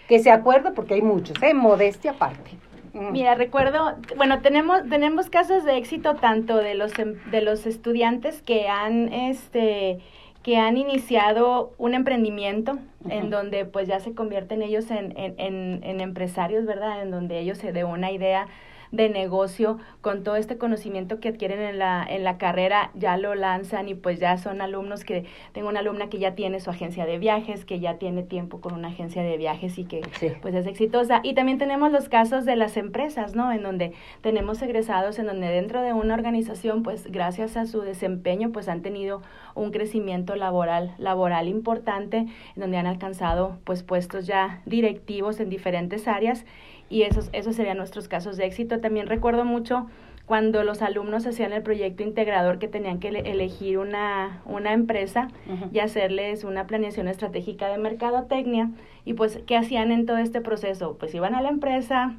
Que 0.08 0.18
se 0.18 0.30
acuerda, 0.30 0.72
porque 0.72 0.92
hay 0.92 1.02
muchos, 1.02 1.42
¿eh? 1.42 1.54
Modestia 1.54 2.10
aparte. 2.10 2.50
Mm. 2.92 3.12
Mira, 3.12 3.34
recuerdo, 3.34 3.96
bueno, 4.18 4.42
tenemos, 4.42 4.86
tenemos 4.90 5.30
casos 5.30 5.64
de 5.64 5.78
éxito 5.78 6.16
tanto 6.16 6.58
de 6.58 6.74
los, 6.74 6.98
em, 6.98 7.14
de 7.30 7.40
los 7.40 7.64
estudiantes 7.64 8.42
que 8.42 8.68
han, 8.68 9.10
este, 9.10 10.00
que 10.42 10.56
han 10.56 10.76
iniciado 10.76 11.72
un 11.78 11.94
emprendimiento 11.94 12.78
en 13.08 13.30
donde 13.30 13.64
pues 13.64 13.88
ya 13.88 14.00
se 14.00 14.14
convierten 14.14 14.62
ellos 14.62 14.90
en, 14.90 15.16
en, 15.16 15.34
en, 15.38 15.80
en, 15.84 16.00
empresarios, 16.00 16.66
¿verdad? 16.66 17.02
En 17.02 17.10
donde 17.10 17.38
ellos 17.38 17.58
se 17.58 17.72
de 17.72 17.84
una 17.84 18.10
idea 18.10 18.48
de 18.92 19.08
negocio, 19.08 19.78
con 20.02 20.22
todo 20.22 20.36
este 20.36 20.58
conocimiento 20.58 21.18
que 21.18 21.28
adquieren 21.28 21.60
en 21.60 21.78
la, 21.78 22.06
en 22.08 22.24
la 22.24 22.36
carrera, 22.36 22.90
ya 22.94 23.16
lo 23.16 23.34
lanzan 23.34 23.88
y 23.88 23.94
pues 23.94 24.20
ya 24.20 24.36
son 24.36 24.60
alumnos 24.60 25.04
que, 25.04 25.24
tengo 25.52 25.70
una 25.70 25.80
alumna 25.80 26.10
que 26.10 26.18
ya 26.18 26.34
tiene 26.34 26.60
su 26.60 26.68
agencia 26.68 27.06
de 27.06 27.18
viajes, 27.18 27.64
que 27.64 27.80
ya 27.80 27.96
tiene 27.96 28.22
tiempo 28.22 28.60
con 28.60 28.74
una 28.74 28.88
agencia 28.88 29.22
de 29.22 29.38
viajes 29.38 29.78
y 29.78 29.84
que 29.84 30.02
pues 30.42 30.54
es 30.54 30.66
exitosa. 30.66 31.20
Y 31.22 31.32
también 31.32 31.56
tenemos 31.56 31.90
los 31.90 32.10
casos 32.10 32.44
de 32.44 32.54
las 32.54 32.76
empresas, 32.76 33.34
¿no? 33.34 33.50
En 33.50 33.62
donde 33.62 33.94
tenemos 34.20 34.60
egresados, 34.60 35.18
en 35.18 35.26
donde 35.26 35.48
dentro 35.48 35.80
de 35.80 35.94
una 35.94 36.12
organización, 36.12 36.82
pues 36.82 37.10
gracias 37.10 37.56
a 37.56 37.64
su 37.64 37.80
desempeño, 37.80 38.52
pues 38.52 38.68
han 38.68 38.82
tenido 38.82 39.22
un 39.54 39.70
crecimiento 39.70 40.36
laboral, 40.36 40.94
laboral 40.98 41.48
importante, 41.48 42.18
en 42.18 42.28
donde 42.56 42.76
han 42.76 42.86
alcanzado 42.86 43.58
pues 43.64 43.82
puestos 43.82 44.26
ya 44.26 44.62
directivos 44.66 45.40
en 45.40 45.48
diferentes 45.48 46.08
áreas 46.08 46.44
y 46.88 47.02
esos, 47.02 47.30
esos 47.32 47.56
serían 47.56 47.78
nuestros 47.78 48.08
casos 48.08 48.36
de 48.36 48.46
éxito. 48.46 48.80
También 48.80 49.06
recuerdo 49.06 49.44
mucho 49.44 49.86
cuando 50.26 50.62
los 50.62 50.82
alumnos 50.82 51.26
hacían 51.26 51.52
el 51.52 51.62
proyecto 51.62 52.02
integrador 52.02 52.58
que 52.58 52.68
tenían 52.68 53.00
que 53.00 53.08
elegir 53.08 53.78
una, 53.78 54.40
una 54.44 54.72
empresa 54.72 55.28
y 55.72 55.80
hacerles 55.80 56.44
una 56.44 56.66
planeación 56.66 57.08
estratégica 57.08 57.68
de 57.68 57.78
mercadotecnia 57.78 58.70
y 59.04 59.14
pues 59.14 59.40
qué 59.46 59.56
hacían 59.56 59.90
en 59.90 60.06
todo 60.06 60.18
este 60.18 60.40
proceso 60.40 60.96
pues 60.98 61.14
iban 61.14 61.34
a 61.34 61.42
la 61.42 61.48
empresa 61.48 62.14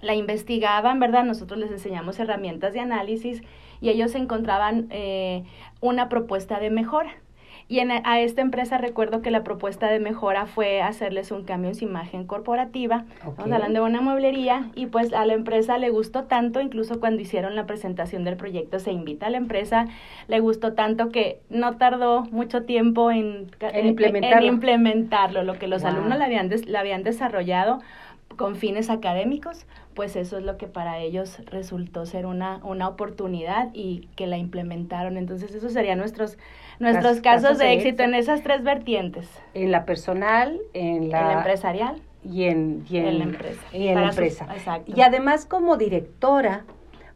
la 0.00 0.14
investigaban 0.14 0.98
verdad 0.98 1.24
nosotros 1.24 1.60
les 1.60 1.70
enseñamos 1.70 2.18
herramientas 2.18 2.72
de 2.72 2.80
análisis 2.80 3.42
y 3.80 3.88
ellos 3.88 4.14
encontraban 4.14 4.86
eh, 4.90 5.44
una 5.80 6.08
propuesta 6.08 6.60
de 6.60 6.70
mejora 6.70 7.14
y 7.70 7.78
en, 7.78 7.92
a 7.92 8.18
esta 8.18 8.40
empresa 8.40 8.78
recuerdo 8.78 9.22
que 9.22 9.30
la 9.30 9.44
propuesta 9.44 9.86
de 9.86 10.00
mejora 10.00 10.46
fue 10.46 10.82
hacerles 10.82 11.30
un 11.30 11.44
cambio 11.44 11.70
en 11.70 11.76
su 11.76 11.84
imagen 11.84 12.26
corporativa. 12.26 13.04
Estamos 13.14 13.52
hablando 13.52 13.84
de 13.84 13.86
una 13.86 14.00
mueblería 14.00 14.68
y 14.74 14.86
pues 14.86 15.12
a 15.12 15.24
la 15.24 15.34
empresa 15.34 15.78
le 15.78 15.88
gustó 15.90 16.24
tanto, 16.24 16.60
incluso 16.60 16.98
cuando 16.98 17.22
hicieron 17.22 17.54
la 17.54 17.66
presentación 17.66 18.24
del 18.24 18.36
proyecto 18.36 18.80
se 18.80 18.90
invita 18.90 19.26
a 19.26 19.30
la 19.30 19.36
empresa, 19.36 19.86
le 20.26 20.40
gustó 20.40 20.72
tanto 20.72 21.10
que 21.10 21.42
no 21.48 21.76
tardó 21.76 22.24
mucho 22.32 22.64
tiempo 22.64 23.12
en, 23.12 23.52
implementarlo. 23.84 24.48
implementarlo. 24.48 25.44
lo 25.44 25.56
que 25.56 25.68
los 25.68 25.84
alumnos 25.84 26.18
le 26.18 26.24
habían, 26.24 26.48
le 26.48 26.76
habían 26.76 27.04
desarrollado 27.04 27.78
con 28.36 28.56
fines 28.56 28.90
académicos, 28.90 29.64
pues 30.00 30.16
eso 30.16 30.38
es 30.38 30.44
lo 30.44 30.56
que 30.56 30.66
para 30.66 30.96
ellos 31.00 31.42
resultó 31.44 32.06
ser 32.06 32.24
una, 32.24 32.62
una 32.64 32.88
oportunidad 32.88 33.68
y 33.74 34.08
que 34.16 34.26
la 34.26 34.38
implementaron. 34.38 35.18
Entonces, 35.18 35.54
esos 35.54 35.74
serían 35.74 35.98
nuestros, 35.98 36.38
nuestros 36.78 37.20
casos, 37.20 37.58
de 37.58 37.74
éxito 37.74 38.04
en 38.04 38.14
esas 38.14 38.42
tres 38.42 38.62
vertientes. 38.62 39.28
En 39.52 39.70
la 39.70 39.84
personal, 39.84 40.58
en 40.72 41.10
la, 41.10 41.34
empresarial 41.34 42.00
y 42.24 42.44
en, 42.44 42.86
en, 42.88 43.18
la 43.18 43.24
empresa. 43.24 43.60
Y 43.74 43.88
en 43.88 43.94
la 43.96 44.08
empresa. 44.08 44.46
Y 44.86 45.02
además 45.02 45.44
como 45.44 45.76
directora, 45.76 46.64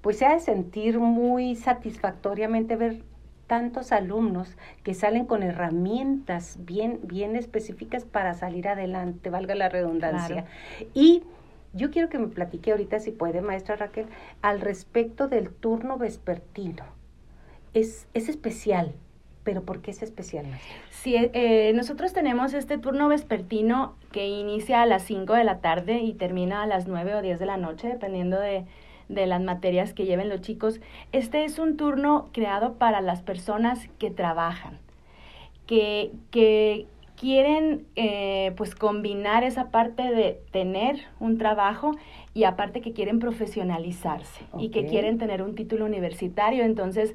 pues 0.02 0.18
se 0.18 0.26
ha 0.26 0.34
de 0.34 0.40
sentir 0.40 0.98
muy 0.98 1.56
satisfactoriamente 1.56 2.76
ver 2.76 2.98
tantos 3.46 3.92
alumnos 3.92 4.58
que 4.82 4.92
salen 4.92 5.24
con 5.24 5.42
herramientas 5.42 6.58
bien, 6.60 7.00
bien 7.02 7.34
específicas 7.34 8.04
para 8.04 8.34
salir 8.34 8.68
adelante, 8.68 9.30
valga 9.30 9.54
la 9.54 9.70
redundancia. 9.70 10.44
Y 10.92 11.22
yo 11.74 11.90
quiero 11.90 12.08
que 12.08 12.18
me 12.18 12.28
platique 12.28 12.70
ahorita, 12.70 13.00
si 13.00 13.10
puede, 13.10 13.40
maestra 13.40 13.76
Raquel, 13.76 14.06
al 14.42 14.60
respecto 14.60 15.28
del 15.28 15.50
turno 15.50 15.98
vespertino. 15.98 16.84
Es, 17.74 18.06
es 18.14 18.28
especial, 18.28 18.94
pero 19.42 19.62
¿por 19.62 19.82
qué 19.82 19.90
es 19.90 20.02
especial? 20.02 20.46
Sí, 20.90 21.16
eh, 21.16 21.72
nosotros 21.74 22.12
tenemos 22.12 22.54
este 22.54 22.78
turno 22.78 23.08
vespertino 23.08 23.96
que 24.12 24.26
inicia 24.26 24.82
a 24.82 24.86
las 24.86 25.02
5 25.02 25.34
de 25.34 25.44
la 25.44 25.58
tarde 25.58 25.98
y 25.98 26.14
termina 26.14 26.62
a 26.62 26.66
las 26.66 26.86
9 26.86 27.16
o 27.16 27.22
10 27.22 27.38
de 27.38 27.46
la 27.46 27.56
noche, 27.56 27.88
dependiendo 27.88 28.38
de, 28.38 28.64
de 29.08 29.26
las 29.26 29.42
materias 29.42 29.92
que 29.92 30.06
lleven 30.06 30.28
los 30.28 30.40
chicos. 30.40 30.80
Este 31.12 31.44
es 31.44 31.58
un 31.58 31.76
turno 31.76 32.30
creado 32.32 32.74
para 32.74 33.00
las 33.00 33.22
personas 33.22 33.88
que 33.98 34.10
trabajan, 34.10 34.78
que, 35.66 36.12
que 36.30 36.86
quieren 37.24 37.86
eh, 37.96 38.52
pues 38.58 38.74
combinar 38.74 39.44
esa 39.44 39.70
parte 39.70 40.02
de 40.02 40.42
tener 40.50 41.00
un 41.20 41.38
trabajo 41.38 41.92
y 42.34 42.44
aparte 42.44 42.82
que 42.82 42.92
quieren 42.92 43.18
profesionalizarse 43.18 44.44
y 44.58 44.68
que 44.68 44.84
quieren 44.84 45.16
tener 45.16 45.40
un 45.40 45.54
título 45.54 45.86
universitario. 45.86 46.64
Entonces, 46.64 47.14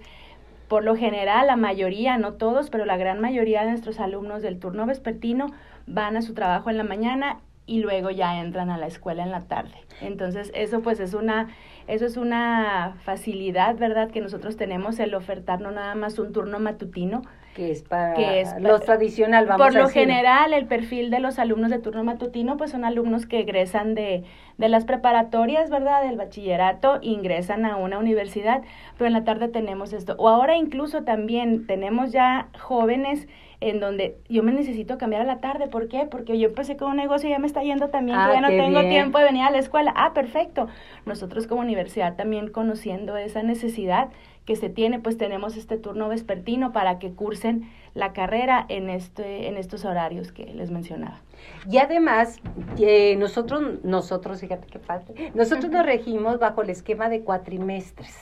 por 0.67 0.83
lo 0.83 0.95
general, 0.95 1.45
la 1.45 1.57
mayoría, 1.57 2.17
no 2.17 2.33
todos, 2.33 2.71
pero 2.71 2.85
la 2.85 2.97
gran 2.97 3.21
mayoría 3.21 3.61
de 3.61 3.69
nuestros 3.69 3.99
alumnos 3.99 4.41
del 4.41 4.57
turno 4.57 4.87
vespertino 4.87 5.45
van 5.85 6.17
a 6.17 6.23
su 6.23 6.33
trabajo 6.33 6.71
en 6.71 6.77
la 6.77 6.83
mañana 6.83 7.41
y 7.67 7.81
luego 7.81 8.09
ya 8.09 8.41
entran 8.41 8.71
a 8.71 8.79
la 8.79 8.87
escuela 8.87 9.21
en 9.21 9.29
la 9.29 9.41
tarde. 9.41 9.75
Entonces, 10.01 10.49
eso 10.55 10.81
pues 10.81 10.99
es 10.99 11.13
una 11.13 11.49
eso 11.85 12.07
es 12.07 12.17
una 12.17 12.95
facilidad, 13.03 13.77
¿verdad? 13.77 14.09
Que 14.09 14.21
nosotros 14.21 14.57
tenemos 14.57 14.97
el 14.97 15.13
ofertar 15.13 15.61
no 15.61 15.69
nada 15.69 15.93
más 15.93 16.17
un 16.17 16.33
turno 16.33 16.59
matutino, 16.59 17.21
que 17.55 17.71
es 17.71 17.81
para 17.83 18.13
que 18.13 18.41
es 18.41 18.53
los 18.59 18.81
tradicional, 18.81 19.45
vamos 19.45 19.67
Por 19.67 19.75
lo 19.75 19.89
general, 19.89 20.53
el 20.53 20.65
perfil 20.65 21.09
de 21.09 21.19
los 21.19 21.39
alumnos 21.39 21.71
de 21.71 21.79
turno 21.79 22.03
matutino, 22.03 22.57
pues 22.57 22.71
son 22.71 22.85
alumnos 22.85 23.25
que 23.25 23.39
egresan 23.39 23.95
de, 23.95 24.23
de 24.57 24.69
las 24.69 24.85
preparatorias, 24.85 25.69
¿verdad? 25.69 26.03
Del 26.03 26.15
bachillerato, 26.15 26.99
ingresan 27.01 27.65
a 27.65 27.75
una 27.75 27.99
universidad, 27.99 28.61
pero 28.97 29.07
en 29.07 29.13
la 29.13 29.23
tarde 29.23 29.47
tenemos 29.49 29.93
esto. 29.93 30.15
O 30.17 30.29
ahora 30.29 30.55
incluso 30.55 31.03
también 31.03 31.65
tenemos 31.67 32.11
ya 32.11 32.47
jóvenes 32.59 33.27
en 33.61 33.81
donde 33.81 34.15
yo 34.29 34.41
me 34.41 34.53
necesito 34.53 34.97
cambiar 34.97 35.23
a 35.23 35.25
la 35.25 35.39
tarde. 35.39 35.67
¿Por 35.67 35.89
qué? 35.89 36.05
Porque 36.09 36.39
yo 36.39 36.47
empecé 36.47 36.77
con 36.77 36.91
un 36.91 36.95
negocio 36.97 37.27
y 37.27 37.33
ya 37.33 37.39
me 37.39 37.47
está 37.47 37.61
yendo 37.61 37.89
también, 37.89 38.17
Ah, 38.17 38.27
que 38.29 38.35
ya 38.35 38.41
no 38.41 38.47
tengo 38.47 38.79
bien. 38.79 38.89
tiempo 38.89 39.17
de 39.19 39.25
venir 39.25 39.43
a 39.43 39.51
la 39.51 39.57
escuela. 39.57 39.91
Ah, 39.97 40.13
perfecto. 40.13 40.67
Nosotros 41.05 41.45
como 41.45 41.59
universidad 41.59 42.15
también 42.15 42.49
conociendo 42.51 43.17
esa 43.17 43.43
necesidad 43.43 44.09
que 44.49 44.55
se 44.55 44.67
tiene, 44.67 44.97
pues 44.97 45.15
tenemos 45.15 45.55
este 45.57 45.77
turno 45.77 46.09
vespertino 46.09 46.71
para 46.71 46.97
que 46.97 47.11
cursen 47.11 47.69
la 47.93 48.13
carrera 48.13 48.65
en, 48.67 48.89
este, 48.89 49.47
en 49.47 49.57
estos 49.57 49.85
horarios 49.85 50.31
que 50.31 50.45
les 50.55 50.71
mencionaba. 50.71 51.21
Y 51.69 51.77
además, 51.77 52.37
eh, 52.79 53.15
nosotros, 53.17 53.83
nosotros, 53.83 54.41
fíjate 54.41 54.65
qué 54.65 54.79
padre, 54.79 55.31
nosotros 55.35 55.71
nos 55.71 55.85
regimos 55.85 56.39
bajo 56.39 56.63
el 56.63 56.71
esquema 56.71 57.09
de 57.09 57.21
cuatrimestres, 57.21 58.17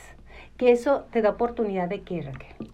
que 0.58 0.74
eso 0.74 1.06
te 1.12 1.22
da 1.22 1.30
oportunidad 1.30 1.88
de 1.88 2.02
qué, 2.02 2.24
Raquel. 2.24 2.74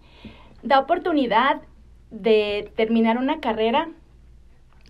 Da 0.64 0.80
oportunidad 0.80 1.62
de 2.10 2.72
terminar 2.74 3.18
una 3.18 3.38
carrera 3.38 3.88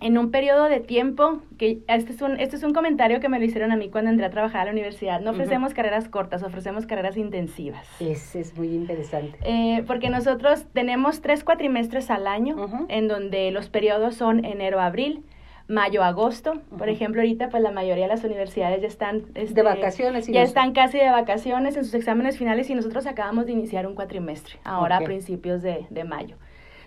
en 0.05 0.19
un 0.19 0.31
periodo 0.31 0.65
de 0.67 0.81
tiempo, 0.81 1.41
que 1.57 1.83
este 1.89 2.13
es, 2.13 2.21
un, 2.21 2.39
este 2.39 2.57
es 2.57 2.63
un 2.63 2.75
comentario 2.75 3.21
que 3.21 3.31
me 3.31 3.39
lo 3.39 3.45
hicieron 3.47 3.73
a 3.73 3.77
mí 3.77 3.89
cuando 3.89 4.11
entré 4.11 4.27
a 4.27 4.31
trabajar 4.31 4.61
a 4.61 4.65
la 4.67 4.73
universidad. 4.73 5.23
No 5.23 5.31
ofrecemos 5.31 5.73
carreras 5.73 6.11
cortas, 6.11 6.43
ofrecemos 6.43 6.85
carreras 6.85 7.17
intensivas. 7.17 7.89
Ese 8.01 8.41
es 8.41 8.55
muy 8.55 8.69
interesante. 8.69 9.39
Eh, 9.45 9.83
porque 9.87 10.11
nosotros 10.11 10.67
tenemos 10.75 11.23
tres 11.23 11.43
cuatrimestres 11.43 12.11
al 12.11 12.27
año, 12.27 12.87
en 12.91 13.09
donde 13.09 13.51
los 13.51 13.71
periodos 13.71 14.15
son 14.15 14.45
enero, 14.45 14.79
abril, 14.79 15.25
mayo, 15.69 16.05
agosto. 16.05 16.61
Por 16.77 16.91
ejemplo, 16.91 17.23
ahorita 17.23 17.49
pues 17.49 17.63
la 17.63 17.71
mayoría 17.71 18.05
de 18.05 18.11
las 18.11 18.25
universidades 18.25 18.83
ya 18.83 18.89
están... 18.89 19.23
este, 19.35 19.55
de 19.55 19.63
vacaciones. 19.63 20.29
y 20.29 20.35
ya 20.35 20.43
están 20.43 20.75
casi 20.75 20.99
de 20.99 21.09
vacaciones 21.09 21.79
en 21.79 21.85
sus 21.85 21.95
exámenes 21.95 22.37
finales 22.37 22.69
y 22.69 22.75
nosotros 22.75 23.07
acabamos 23.07 23.47
de 23.47 23.53
iniciar 23.53 23.87
un 23.87 23.95
cuatrimestre, 23.95 24.57
ahora 24.65 24.99
a 24.99 25.01
principios 25.01 25.63
de, 25.63 25.87
de 25.89 26.05
mayo. 26.05 26.37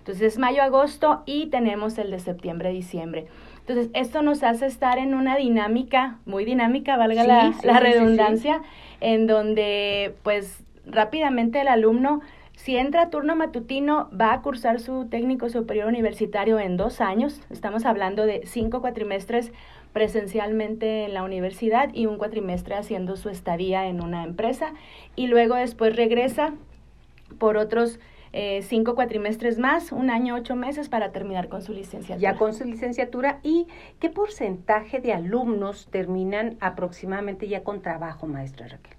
Entonces 0.08 0.32
es 0.32 0.38
mayo, 0.38 0.62
agosto 0.62 1.22
y 1.26 1.48
tenemos 1.48 1.98
el 1.98 2.10
de 2.10 2.18
septiembre, 2.18 2.72
diciembre. 2.72 3.26
Entonces 3.58 3.90
esto 3.92 4.22
nos 4.22 4.42
hace 4.42 4.64
estar 4.64 4.96
en 4.96 5.12
una 5.12 5.36
dinámica, 5.36 6.16
muy 6.24 6.46
dinámica, 6.46 6.96
valga 6.96 7.20
Sí, 7.20 7.28
la, 7.28 7.52
sí, 7.52 7.66
la 7.66 7.74
sí, 7.74 7.78
sí, 7.78 7.92
sí. 7.92 7.92
redundancia, 7.92 8.62
en 9.02 9.26
donde 9.26 10.14
pues 10.22 10.64
rápidamente 10.86 11.60
el 11.60 11.68
alumno, 11.68 12.22
si 12.56 12.78
entra 12.78 13.02
a 13.02 13.10
turno 13.10 13.36
matutino, 13.36 14.08
va 14.18 14.32
a 14.32 14.40
cursar 14.40 14.80
su 14.80 15.04
técnico 15.10 15.50
superior 15.50 15.88
universitario 15.88 16.58
en 16.58 16.78
dos 16.78 17.02
años. 17.02 17.42
Estamos 17.50 17.84
hablando 17.84 18.24
de 18.24 18.46
cinco 18.46 18.80
cuatrimestres 18.80 19.52
presencialmente 19.92 21.04
en 21.04 21.12
la 21.12 21.22
universidad 21.22 21.90
y 21.92 22.06
un 22.06 22.16
cuatrimestre 22.16 22.76
haciendo 22.76 23.16
su 23.16 23.28
estadía 23.28 23.88
en 23.88 24.02
una 24.02 24.24
empresa 24.24 24.72
y 25.16 25.26
luego 25.26 25.54
después 25.56 25.94
regresa 25.96 26.54
por 27.38 27.58
otros 27.58 28.00
eh, 28.32 28.62
cinco 28.62 28.94
cuatrimestres 28.94 29.58
más, 29.58 29.92
un 29.92 30.10
año, 30.10 30.34
ocho 30.34 30.56
meses 30.56 30.88
para 30.88 31.12
terminar 31.12 31.48
con 31.48 31.62
su 31.62 31.72
licenciatura. 31.72 32.18
ya 32.18 32.38
con 32.38 32.54
su 32.54 32.64
licenciatura 32.64 33.40
y 33.42 33.66
qué 33.98 34.10
porcentaje 34.10 35.00
de 35.00 35.12
alumnos 35.12 35.88
terminan 35.90 36.56
aproximadamente 36.60 37.48
ya 37.48 37.62
con 37.62 37.82
trabajo, 37.82 38.26
maestra 38.26 38.68
Raquel. 38.68 38.96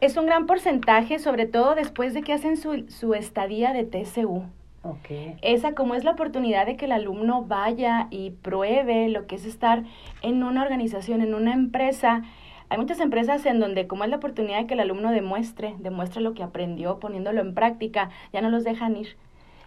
Es 0.00 0.16
un 0.16 0.26
gran 0.26 0.46
porcentaje, 0.46 1.18
sobre 1.18 1.46
todo 1.46 1.74
después 1.74 2.14
de 2.14 2.22
que 2.22 2.32
hacen 2.32 2.56
su, 2.56 2.86
su 2.88 3.14
estadía 3.14 3.72
de 3.72 3.84
TCU. 3.84 4.44
Ok. 4.82 5.36
Esa 5.42 5.74
como 5.74 5.94
es 5.94 6.04
la 6.04 6.12
oportunidad 6.12 6.64
de 6.64 6.76
que 6.76 6.86
el 6.86 6.92
alumno 6.92 7.44
vaya 7.44 8.06
y 8.10 8.30
pruebe 8.30 9.08
lo 9.08 9.26
que 9.26 9.36
es 9.36 9.44
estar 9.44 9.84
en 10.22 10.42
una 10.42 10.62
organización, 10.62 11.20
en 11.20 11.34
una 11.34 11.52
empresa. 11.52 12.22
Hay 12.70 12.78
muchas 12.78 13.00
empresas 13.00 13.44
en 13.46 13.60
donde 13.60 13.86
como 13.88 14.04
es 14.04 14.10
la 14.10 14.16
oportunidad 14.16 14.60
de 14.60 14.66
que 14.68 14.74
el 14.74 14.80
alumno 14.80 15.10
demuestre, 15.12 15.74
demuestre 15.78 16.22
lo 16.22 16.34
que 16.34 16.42
aprendió 16.44 16.98
poniéndolo 17.00 17.40
en 17.42 17.54
práctica, 17.54 18.10
ya 18.32 18.40
no 18.42 18.50
los 18.50 18.64
dejan 18.64 18.96
ir. 18.96 19.18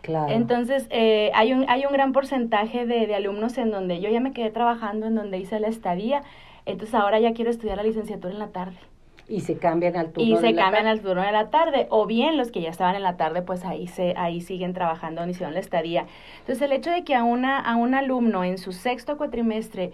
Claro. 0.01 0.33
Entonces, 0.33 0.87
eh, 0.91 1.31
hay, 1.35 1.53
un, 1.53 1.65
hay 1.69 1.85
un 1.85 1.93
gran 1.93 2.13
porcentaje 2.13 2.85
de, 2.85 3.07
de 3.07 3.15
alumnos 3.15 3.57
en 3.57 3.71
donde 3.71 4.01
yo 4.01 4.09
ya 4.09 4.19
me 4.21 4.33
quedé 4.33 4.51
trabajando, 4.51 5.07
en 5.07 5.15
donde 5.15 5.37
hice 5.39 5.59
la 5.59 5.67
estadía, 5.69 6.23
entonces 6.65 6.95
ahora 6.95 7.19
ya 7.19 7.33
quiero 7.33 7.51
estudiar 7.51 7.77
la 7.77 7.83
licenciatura 7.83 8.33
en 8.33 8.39
la 8.39 8.51
tarde. 8.51 8.77
y 9.27 9.41
se 9.41 9.57
cambian 9.57 9.95
al 9.95 10.11
turno 10.13 10.29
Y 10.29 10.35
de 10.37 10.41
se 10.41 10.51
la 10.51 10.53
cambian 10.53 10.83
tarde. 10.83 10.89
al 10.89 11.01
turno 11.01 11.21
de 11.23 11.31
la 11.31 11.49
tarde, 11.49 11.87
o 11.89 12.05
bien 12.05 12.37
los 12.37 12.51
que 12.51 12.61
ya 12.61 12.69
estaban 12.69 12.95
en 12.95 13.03
la 13.03 13.17
tarde, 13.17 13.41
pues 13.41 13.63
ahí 13.65 13.87
se, 13.87 14.13
ahí 14.17 14.41
siguen 14.41 14.73
trabajando, 14.73 15.25
hicieron 15.27 15.53
la 15.53 15.59
estadía. 15.61 16.07
Entonces, 16.39 16.61
el 16.61 16.71
hecho 16.73 16.91
de 16.91 17.03
que 17.05 17.15
a 17.15 17.23
una, 17.23 17.59
a 17.59 17.75
un 17.77 17.95
alumno 17.95 18.43
en 18.43 18.57
su 18.57 18.73
sexto 18.73 19.17
cuatrimestre 19.17 19.93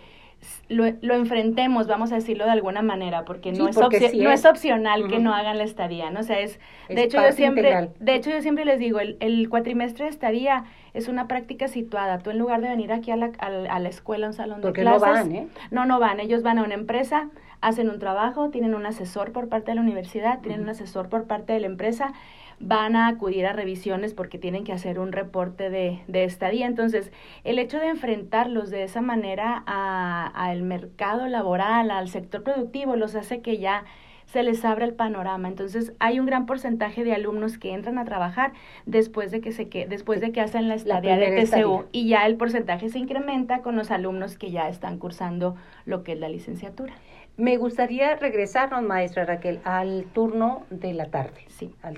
lo, 0.69 0.85
lo 1.01 1.13
enfrentemos, 1.15 1.87
vamos 1.87 2.11
a 2.11 2.15
decirlo 2.15 2.45
de 2.45 2.51
alguna 2.51 2.81
manera, 2.81 3.25
porque 3.25 3.51
no, 3.51 3.65
Sí, 3.65 3.69
es, 3.71 3.75
porque 3.75 4.11
no 4.23 4.31
es. 4.31 4.45
opcional 4.45 5.07
que 5.07 5.19
no 5.19 5.33
hagan 5.33 5.57
la 5.57 5.63
estadía, 5.63 6.09
¿no? 6.11 6.21
O 6.21 6.23
sea, 6.23 6.39
es, 6.39 6.59
Es 6.87 6.95
de 6.95 7.03
hecho 7.03 7.17
yo 7.21 7.31
siempre, 7.33 7.69
integral. 7.69 7.93
de 7.99 8.15
hecho 8.15 8.29
yo 8.29 8.41
siempre 8.41 8.65
les 8.65 8.79
digo, 8.79 8.99
el, 8.99 9.17
el 9.19 9.49
cuatrimestre 9.49 10.05
de 10.05 10.11
estadía 10.11 10.65
es 10.93 11.07
una 11.07 11.27
práctica 11.27 11.67
situada. 11.67 12.19
Tú 12.19 12.29
en 12.29 12.37
lugar 12.39 12.61
de 12.61 12.69
venir 12.69 12.91
aquí 12.91 13.11
a 13.11 13.15
la, 13.15 13.31
a 13.39 13.49
la- 13.49 13.73
a 13.73 13.79
la 13.79 13.89
escuela, 13.89 14.27
a 14.27 14.29
un 14.29 14.33
salón 14.33 14.61
Porque 14.61 14.81
de 14.81 14.89
no 14.89 14.97
clases, 14.97 15.27
van, 15.27 15.35
¿eh? 15.35 15.47
no, 15.71 15.85
no 15.85 15.99
van. 15.99 16.19
Ellos 16.19 16.41
van 16.43 16.57
a 16.59 16.63
una 16.63 16.75
empresa, 16.75 17.29
hacen 17.61 17.89
un 17.89 17.99
trabajo, 17.99 18.49
tienen 18.49 18.73
un 18.75 18.85
asesor 18.85 19.31
por 19.31 19.49
parte 19.49 19.71
de 19.71 19.75
la 19.75 19.81
universidad, 19.81 20.39
tienen 20.41 20.61
un 20.61 20.69
asesor 20.69 21.09
por 21.09 21.25
parte 21.25 21.53
de 21.53 21.59
la 21.59 21.67
empresa, 21.67 22.13
van 22.59 22.95
a 22.95 23.07
acudir 23.07 23.45
a 23.45 23.53
revisiones 23.53 24.13
porque 24.13 24.37
tienen 24.37 24.63
que 24.65 24.73
hacer 24.73 24.99
un 24.99 25.11
reporte 25.11 25.69
de, 25.69 26.01
de 26.07 26.23
estadía. 26.25 26.67
Entonces, 26.67 27.11
el 27.43 27.57
hecho 27.59 27.79
de 27.79 27.87
enfrentarlos 27.87 28.69
de 28.69 28.83
esa 28.83 29.01
manera 29.01 29.63
a- 29.65 30.27
al 30.27 30.61
mercado 30.63 31.27
laboral, 31.27 31.89
al 31.91 32.09
sector 32.09 32.43
productivo, 32.43 32.95
los 32.95 33.15
hace 33.15 33.41
que 33.41 33.57
ya 33.59 33.85
se 34.25 34.43
les 34.43 34.63
abra 34.63 34.85
el 34.85 34.93
panorama. 34.93 35.47
Entonces, 35.47 35.93
hay 35.99 36.19
un 36.19 36.25
gran 36.27 36.45
porcentaje 36.45 37.03
de 37.03 37.13
alumnos 37.13 37.57
que 37.57 37.73
entran 37.73 37.97
a 37.97 38.05
trabajar 38.05 38.51
después 38.85 39.31
de 39.31 39.41
que 39.41 39.51
se 39.53 39.69
que 39.69 39.87
después 39.87 40.21
de 40.21 40.31
que 40.31 40.41
hacen 40.41 40.67
la 40.67 40.75
estadía 40.75 41.17
de 41.17 41.25
primera 41.27 41.41
TCU 41.43 41.43
estadía. 41.75 41.85
y 41.93 42.09
ya 42.09 42.25
el 42.27 42.35
porcentaje 42.35 42.89
se 42.89 42.99
incrementa 42.99 43.61
con 43.63 43.75
los 43.75 43.89
alumnos 43.89 44.37
que 44.37 44.51
ya 44.51 44.69
están 44.69 44.99
cursando 44.99 45.55
lo 45.85 46.03
que 46.03 46.11
es 46.11 46.19
la 46.19 46.29
licenciatura. 46.29 46.93
Me 47.37 47.55
gustaría 47.57 48.15
regresarnos, 48.17 48.83
maestra 48.83 49.23
Raquel, 49.25 49.61
al 49.63 50.03
turno 50.13 50.63
de 50.69 50.93
la 50.93 51.05
tarde. 51.05 51.45
Sí. 51.47 51.73
Al- 51.81 51.97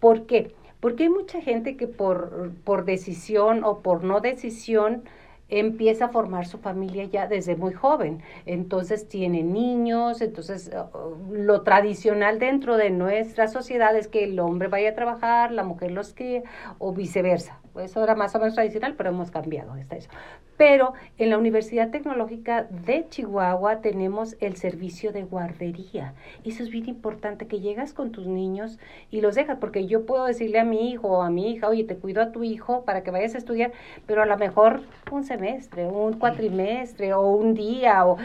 ¿Por 0.00 0.26
qué? 0.26 0.54
Porque 0.80 1.04
hay 1.04 1.10
mucha 1.10 1.40
gente 1.42 1.76
que 1.76 1.86
por, 1.86 2.52
por 2.64 2.84
decisión 2.84 3.64
o 3.64 3.80
por 3.80 4.02
no 4.02 4.20
decisión 4.20 5.04
empieza 5.50 6.06
a 6.06 6.08
formar 6.08 6.46
su 6.46 6.58
familia 6.58 7.04
ya 7.04 7.26
desde 7.26 7.56
muy 7.56 7.72
joven. 7.74 8.22
Entonces 8.46 9.08
tiene 9.08 9.42
niños, 9.42 10.20
entonces 10.22 10.70
uh, 10.72 11.34
lo 11.34 11.62
tradicional 11.62 12.38
dentro 12.38 12.76
de 12.76 12.90
nuestra 12.90 13.48
sociedad 13.48 13.96
es 13.96 14.08
que 14.08 14.24
el 14.24 14.38
hombre 14.40 14.68
vaya 14.68 14.90
a 14.90 14.94
trabajar, 14.94 15.52
la 15.52 15.64
mujer 15.64 15.90
los 15.90 16.14
cría 16.14 16.42
o 16.78 16.92
viceversa. 16.92 17.59
Eso 17.82 18.02
era 18.02 18.14
más 18.14 18.34
o 18.34 18.38
menos 18.38 18.54
tradicional, 18.54 18.94
pero 18.96 19.10
hemos 19.10 19.30
cambiado 19.30 19.72
hasta 19.72 19.96
eso. 19.96 20.10
Pero 20.56 20.92
en 21.18 21.30
la 21.30 21.38
Universidad 21.38 21.90
Tecnológica 21.90 22.64
de 22.64 23.06
Chihuahua 23.08 23.80
tenemos 23.80 24.36
el 24.40 24.56
servicio 24.56 25.12
de 25.12 25.24
guardería. 25.24 26.14
Eso 26.44 26.62
es 26.62 26.70
bien 26.70 26.88
importante, 26.88 27.46
que 27.46 27.60
llegas 27.60 27.94
con 27.94 28.12
tus 28.12 28.26
niños 28.26 28.78
y 29.10 29.20
los 29.20 29.34
dejas, 29.34 29.58
porque 29.58 29.86
yo 29.86 30.06
puedo 30.06 30.26
decirle 30.26 30.58
a 30.58 30.64
mi 30.64 30.90
hijo 30.90 31.08
o 31.08 31.22
a 31.22 31.30
mi 31.30 31.50
hija, 31.50 31.68
oye, 31.68 31.84
te 31.84 31.96
cuido 31.96 32.22
a 32.22 32.32
tu 32.32 32.44
hijo 32.44 32.84
para 32.84 33.02
que 33.02 33.10
vayas 33.10 33.34
a 33.34 33.38
estudiar, 33.38 33.72
pero 34.06 34.22
a 34.22 34.26
lo 34.26 34.36
mejor 34.36 34.82
un 35.10 35.24
semestre, 35.24 35.86
un 35.86 36.18
cuatrimestre 36.18 37.14
o 37.14 37.30
un 37.30 37.54
día 37.54 38.06
o... 38.06 38.18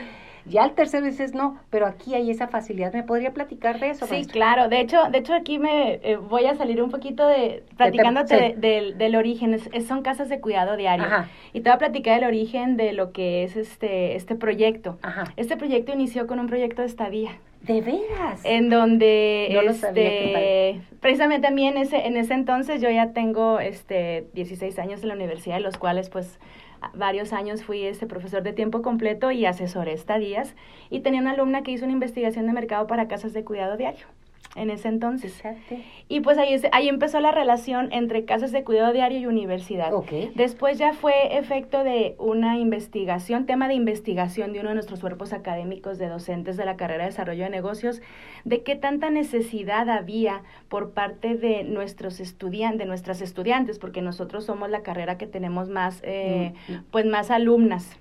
Ya 0.47 0.63
al 0.63 0.75
tercero 0.75 1.05
dices, 1.05 1.33
no, 1.33 1.57
pero 1.71 1.87
aquí 1.87 2.13
hay 2.13 2.29
esa 2.29 2.47
facilidad. 2.47 2.93
¿Me 2.93 3.01
podría 3.03 3.33
platicar 3.33 3.79
de 3.79 3.89
eso, 3.89 4.05
Sí, 4.05 4.25
claro. 4.25 4.69
De 4.69 4.79
hecho, 4.79 4.97
de 5.11 5.17
hecho 5.17 5.33
aquí 5.33 5.57
me 5.57 5.99
eh, 6.03 6.17
voy 6.17 6.45
a 6.45 6.55
salir 6.55 6.81
un 6.83 6.91
poquito 6.91 7.27
de 7.27 7.63
platicándote 7.77 8.37
sí. 8.37 8.43
de- 8.53 8.67
del, 8.67 8.97
del 8.97 9.15
origen. 9.15 9.53
Es- 9.55 9.69
es- 9.73 9.87
son 9.87 10.03
casas 10.03 10.29
de 10.29 10.39
cuidado 10.39 10.77
diario. 10.77 11.05
Ajá. 11.05 11.29
Y 11.53 11.61
te 11.61 11.69
voy 11.69 11.75
a 11.75 11.79
platicar 11.79 12.19
del 12.19 12.27
origen 12.29 12.77
de 12.77 12.93
lo 12.93 13.11
que 13.11 13.43
es 13.43 13.55
este 13.57 14.15
este 14.15 14.35
proyecto. 14.35 14.99
Ajá. 15.01 15.23
Este 15.35 15.57
proyecto 15.57 15.91
inició 15.93 16.27
con 16.27 16.39
un 16.39 16.47
proyecto 16.47 16.81
de 16.83 16.87
estadía. 16.89 17.31
¿De 17.61 17.81
veras? 17.81 18.41
en 18.43 18.69
donde 18.69 19.49
No 19.51 19.63
lo 19.63 19.71
este, 19.71 20.81
precisamente 21.01 21.47
a 21.47 21.51
mí 21.51 21.65
en 21.67 21.77
ese 21.77 22.05
en 22.05 22.15
ese 22.15 22.35
entonces 22.35 22.79
yo 22.79 22.91
ya 22.91 23.11
tengo 23.13 23.59
este 23.59 24.27
16 24.33 24.77
años 24.77 25.01
en 25.01 25.07
la 25.07 25.15
universidad 25.15 25.55
de 25.55 25.61
los 25.61 25.75
cuales 25.77 26.09
pues 26.11 26.37
varios 26.93 27.33
años 27.33 27.63
fui 27.63 27.83
este 27.83 28.07
profesor 28.07 28.43
de 28.43 28.53
tiempo 28.53 28.81
completo 28.81 29.31
y 29.31 29.45
asesoré 29.45 29.93
estadías 29.93 30.55
y 30.89 31.01
tenía 31.01 31.21
una 31.21 31.31
alumna 31.31 31.63
que 31.63 31.71
hizo 31.71 31.85
una 31.85 31.93
investigación 31.93 32.45
de 32.47 32.53
mercado 32.53 32.87
para 32.87 33.07
casas 33.07 33.33
de 33.33 33.43
cuidado 33.43 33.77
diario 33.77 34.07
en 34.55 34.69
ese 34.69 34.87
entonces 34.87 35.33
Fíjate. 35.33 35.83
y 36.07 36.21
pues 36.21 36.37
ahí 36.37 36.55
ahí 36.71 36.87
empezó 36.87 37.19
la 37.19 37.31
relación 37.31 37.91
entre 37.91 38.23
casas 38.25 38.51
de 38.53 38.63
cuidado 38.63 38.93
diario 38.93 39.19
y 39.19 39.25
universidad. 39.25 39.91
Después 40.35 40.77
ya 40.77 40.93
fue 40.93 41.37
efecto 41.37 41.83
de 41.83 42.15
una 42.19 42.57
investigación, 42.57 43.45
tema 43.45 43.67
de 43.67 43.73
investigación 43.73 44.53
de 44.53 44.61
uno 44.61 44.69
de 44.69 44.75
nuestros 44.75 45.01
cuerpos 45.01 45.33
académicos 45.33 45.97
de 45.97 46.07
docentes 46.07 46.55
de 46.55 46.63
la 46.65 46.77
carrera 46.77 47.03
de 47.03 47.09
desarrollo 47.09 47.43
de 47.43 47.49
negocios, 47.49 48.01
de 48.45 48.63
qué 48.63 48.75
tanta 48.75 49.09
necesidad 49.09 49.89
había 49.89 50.41
por 50.69 50.91
parte 50.91 51.35
de 51.35 51.63
nuestros 51.65 52.19
estudiantes, 52.21 52.79
de 52.79 52.85
nuestras 52.85 53.21
estudiantes, 53.21 53.77
porque 53.77 54.01
nosotros 54.01 54.45
somos 54.45 54.69
la 54.69 54.81
carrera 54.83 55.17
que 55.17 55.27
tenemos 55.27 55.69
más, 55.69 56.01
eh, 56.05 56.53
Mm. 56.69 56.73
pues 56.91 57.05
más 57.05 57.29
alumnas, 57.29 57.99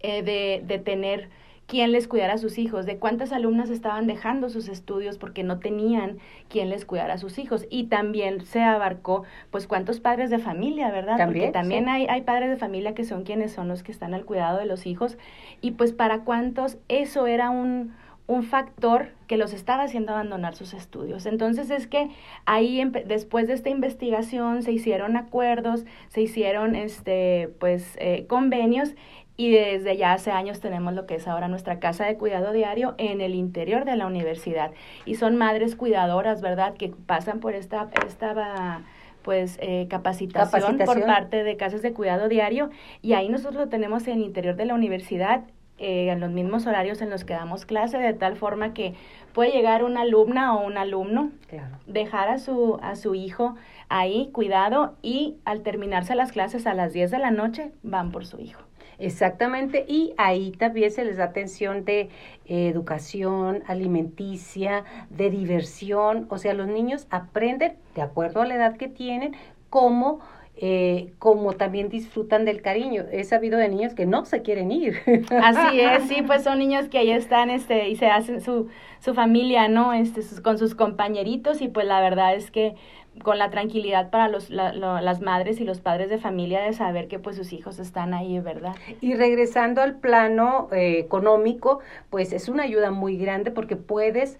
eh, 0.00 0.22
de, 0.22 0.62
de 0.64 0.78
tener 0.78 1.28
quién 1.68 1.92
les 1.92 2.08
cuidara 2.08 2.32
a 2.32 2.38
sus 2.38 2.56
hijos, 2.56 2.86
de 2.86 2.96
cuántas 2.96 3.30
alumnas 3.30 3.68
estaban 3.68 4.06
dejando 4.06 4.48
sus 4.48 4.68
estudios 4.68 5.18
porque 5.18 5.44
no 5.44 5.60
tenían 5.60 6.18
quién 6.48 6.70
les 6.70 6.86
cuidara 6.86 7.14
a 7.14 7.18
sus 7.18 7.38
hijos. 7.38 7.66
Y 7.70 7.84
también 7.84 8.44
se 8.44 8.62
abarcó, 8.62 9.24
pues, 9.50 9.66
cuántos 9.66 10.00
padres 10.00 10.30
de 10.30 10.38
familia, 10.38 10.90
¿verdad? 10.90 11.18
También, 11.18 11.44
porque 11.44 11.52
también 11.52 11.84
sí. 11.84 11.90
hay, 11.90 12.06
hay 12.06 12.22
padres 12.22 12.48
de 12.48 12.56
familia 12.56 12.94
que 12.94 13.04
son 13.04 13.22
quienes 13.22 13.52
son 13.52 13.68
los 13.68 13.82
que 13.82 13.92
están 13.92 14.14
al 14.14 14.24
cuidado 14.24 14.58
de 14.58 14.64
los 14.64 14.86
hijos. 14.86 15.18
Y 15.60 15.72
pues 15.72 15.92
para 15.92 16.24
cuántos 16.24 16.78
eso 16.88 17.26
era 17.26 17.50
un, 17.50 17.92
un 18.26 18.44
factor 18.44 19.08
que 19.26 19.36
los 19.36 19.52
estaba 19.52 19.82
haciendo 19.82 20.12
abandonar 20.12 20.54
sus 20.54 20.72
estudios. 20.72 21.26
Entonces 21.26 21.70
es 21.70 21.86
que 21.86 22.10
ahí 22.46 22.82
después 23.06 23.46
de 23.46 23.54
esta 23.54 23.68
investigación 23.70 24.62
se 24.62 24.72
hicieron 24.72 25.16
acuerdos, 25.16 25.84
se 26.08 26.22
hicieron 26.22 26.76
este 26.76 27.50
pues 27.58 27.96
eh, 27.98 28.26
convenios 28.26 28.94
y 29.38 29.52
desde 29.52 29.96
ya 29.96 30.12
hace 30.12 30.32
años 30.32 30.60
tenemos 30.60 30.92
lo 30.92 31.06
que 31.06 31.14
es 31.14 31.28
ahora 31.28 31.46
nuestra 31.46 31.78
casa 31.78 32.04
de 32.04 32.16
cuidado 32.16 32.52
diario 32.52 32.96
en 32.98 33.20
el 33.20 33.36
interior 33.36 33.84
de 33.84 33.96
la 33.96 34.06
universidad 34.06 34.72
y 35.06 35.14
son 35.14 35.36
madres 35.36 35.76
cuidadoras, 35.76 36.42
¿verdad? 36.42 36.74
Que 36.74 36.88
pasan 36.88 37.38
por 37.38 37.54
esta 37.54 37.88
esta 38.06 38.82
pues 39.22 39.56
eh, 39.60 39.86
capacitación, 39.88 40.60
capacitación, 40.60 40.86
por 40.86 41.06
parte 41.06 41.44
de 41.44 41.56
casas 41.56 41.82
de 41.82 41.92
cuidado 41.92 42.28
diario 42.28 42.70
y 43.00 43.12
ahí 43.12 43.28
nosotros 43.28 43.54
lo 43.54 43.68
tenemos 43.68 44.08
en 44.08 44.14
el 44.14 44.24
interior 44.24 44.56
de 44.56 44.66
la 44.66 44.74
universidad 44.74 45.44
eh, 45.78 46.08
en 46.10 46.18
los 46.18 46.30
mismos 46.30 46.66
horarios 46.66 47.00
en 47.00 47.10
los 47.10 47.24
que 47.24 47.34
damos 47.34 47.64
clase, 47.64 47.98
de 47.98 48.14
tal 48.14 48.34
forma 48.34 48.74
que 48.74 48.94
puede 49.32 49.52
llegar 49.52 49.84
una 49.84 50.00
alumna 50.00 50.56
o 50.56 50.66
un 50.66 50.76
alumno, 50.76 51.30
claro. 51.46 51.78
dejar 51.86 52.28
a 52.28 52.38
su, 52.38 52.80
a 52.82 52.96
su 52.96 53.14
hijo 53.14 53.54
ahí 53.88 54.30
cuidado 54.32 54.96
y 55.00 55.36
al 55.44 55.62
terminarse 55.62 56.16
las 56.16 56.32
clases 56.32 56.66
a 56.66 56.74
las 56.74 56.92
10 56.92 57.12
de 57.12 57.18
la 57.20 57.30
noche 57.30 57.70
van 57.84 58.10
por 58.10 58.26
su 58.26 58.40
hijo. 58.40 58.60
Exactamente, 58.98 59.84
y 59.86 60.12
ahí 60.16 60.50
también 60.52 60.90
se 60.90 61.04
les 61.04 61.18
da 61.18 61.24
atención 61.24 61.84
de 61.84 62.10
eh, 62.46 62.68
educación 62.68 63.62
alimenticia, 63.66 64.84
de 65.10 65.30
diversión, 65.30 66.26
o 66.30 66.38
sea, 66.38 66.52
los 66.54 66.66
niños 66.66 67.06
aprenden, 67.10 67.76
de 67.94 68.02
acuerdo 68.02 68.42
a 68.42 68.46
la 68.46 68.56
edad 68.56 68.76
que 68.76 68.88
tienen, 68.88 69.36
cómo 69.70 70.20
eh, 70.60 71.12
como 71.20 71.52
también 71.52 71.88
disfrutan 71.88 72.44
del 72.44 72.62
cariño. 72.62 73.04
He 73.12 73.22
sabido 73.22 73.58
de 73.58 73.68
niños 73.68 73.94
que 73.94 74.06
no 74.06 74.24
se 74.24 74.42
quieren 74.42 74.72
ir. 74.72 74.96
Así 75.40 75.80
es, 75.80 76.08
sí, 76.08 76.22
pues 76.22 76.42
son 76.42 76.58
niños 76.58 76.88
que 76.88 76.98
ahí 76.98 77.12
están, 77.12 77.48
este, 77.48 77.88
y 77.88 77.94
se 77.94 78.08
hacen 78.08 78.40
su, 78.40 78.68
su 78.98 79.14
familia, 79.14 79.68
¿no? 79.68 79.92
Este, 79.92 80.22
sus, 80.22 80.40
con 80.40 80.58
sus 80.58 80.74
compañeritos, 80.74 81.62
y 81.62 81.68
pues 81.68 81.86
la 81.86 82.00
verdad 82.00 82.34
es 82.34 82.50
que 82.50 82.74
con 83.18 83.38
la 83.38 83.50
tranquilidad 83.50 84.10
para 84.10 84.28
los, 84.28 84.50
la, 84.50 84.72
lo, 84.72 85.00
las 85.00 85.20
madres 85.20 85.60
y 85.60 85.64
los 85.64 85.80
padres 85.80 86.10
de 86.10 86.18
familia 86.18 86.60
de 86.60 86.72
saber 86.72 87.08
que 87.08 87.18
pues 87.18 87.36
sus 87.36 87.52
hijos 87.52 87.78
están 87.78 88.14
ahí, 88.14 88.38
¿verdad? 88.40 88.74
Y 89.00 89.14
regresando 89.14 89.82
al 89.82 89.96
plano 89.96 90.68
eh, 90.72 90.98
económico, 90.98 91.80
pues 92.10 92.32
es 92.32 92.48
una 92.48 92.64
ayuda 92.64 92.90
muy 92.90 93.16
grande 93.16 93.50
porque 93.50 93.76
puedes 93.76 94.38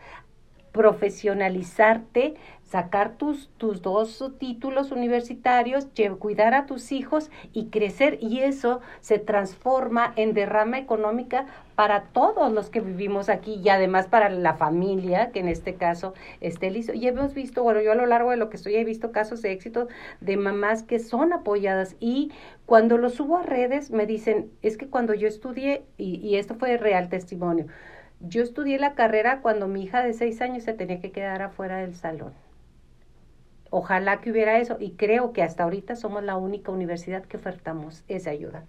profesionalizarte, 0.73 2.35
sacar 2.63 3.17
tus, 3.17 3.49
tus 3.57 3.81
dos 3.81 4.23
títulos 4.39 4.93
universitarios, 4.93 5.89
cuidar 6.19 6.55
a 6.55 6.67
tus 6.67 6.93
hijos 6.93 7.31
y 7.53 7.67
crecer. 7.67 8.19
Y 8.21 8.41
eso 8.41 8.81
se 9.01 9.19
transforma 9.19 10.13
en 10.17 10.35
derrama 10.35 10.79
económica 10.79 11.47
para 11.75 12.03
todos 12.03 12.53
los 12.53 12.71
que 12.71 12.81
vivimos 12.81 13.29
aquí 13.29 13.61
y 13.65 13.69
además 13.69 14.07
para 14.09 14.29
la 14.29 14.55
familia, 14.55 15.31
que 15.31 15.41
en 15.41 15.49
este 15.49 15.77
caso 15.77 16.13
esté 16.41 16.71
listo. 16.71 16.93
Y 16.93 17.07
hemos 17.09 17.35
visto, 17.35 17.63
bueno, 17.63 17.81
yo 17.81 17.93
a 17.93 17.95
lo 17.95 18.07
largo 18.07 18.33
de 18.33 18.37
lo 18.37 18.51
que 18.51 18.57
estoy 18.57 18.77
he 18.77 18.85
visto 18.85 19.13
casos 19.13 19.41
de 19.43 19.53
éxito 19.53 19.89
de 20.21 20.37
mamás 20.37 20.83
que 20.83 20.99
son 20.99 21.33
apoyadas 21.33 21.97
y 22.01 22.33
cuando 22.67 22.99
los 22.99 23.15
subo 23.15 23.39
a 23.39 23.43
redes 23.45 23.91
me 23.91 24.07
dicen, 24.07 24.51
es 24.61 24.77
que 24.77 24.89
cuando 24.89 25.15
yo 25.15 25.27
estudié, 25.27 25.85
y, 25.97 26.17
y 26.17 26.37
esto 26.37 26.55
fue 26.55 26.77
real 26.77 27.09
testimonio, 27.09 27.67
yo 28.21 28.43
estudié 28.43 28.79
la 28.79 28.95
carrera 28.95 29.41
cuando 29.41 29.69
mi 29.69 29.85
hija 29.85 30.03
de 30.03 30.13
seis 30.13 30.41
años 30.41 30.65
se 30.65 30.73
tenía 30.73 31.01
que 31.01 31.13
quedar 31.13 31.43
afuera 31.43 31.79
del 31.79 31.95
salón. 31.95 32.33
Ojalá 33.71 34.21
que 34.21 34.31
hubiera 34.31 34.59
eso 34.59 34.77
y 34.81 34.93
creo 34.93 35.33
que 35.33 35.43
hasta 35.43 35.65
ahorita 35.65 35.95
somos 35.95 36.23
la 36.23 36.37
única 36.37 36.73
universidad 36.73 37.25
que 37.25 37.37
ofertamos 37.37 38.03
esa 38.09 38.31
ayuda. 38.31 38.65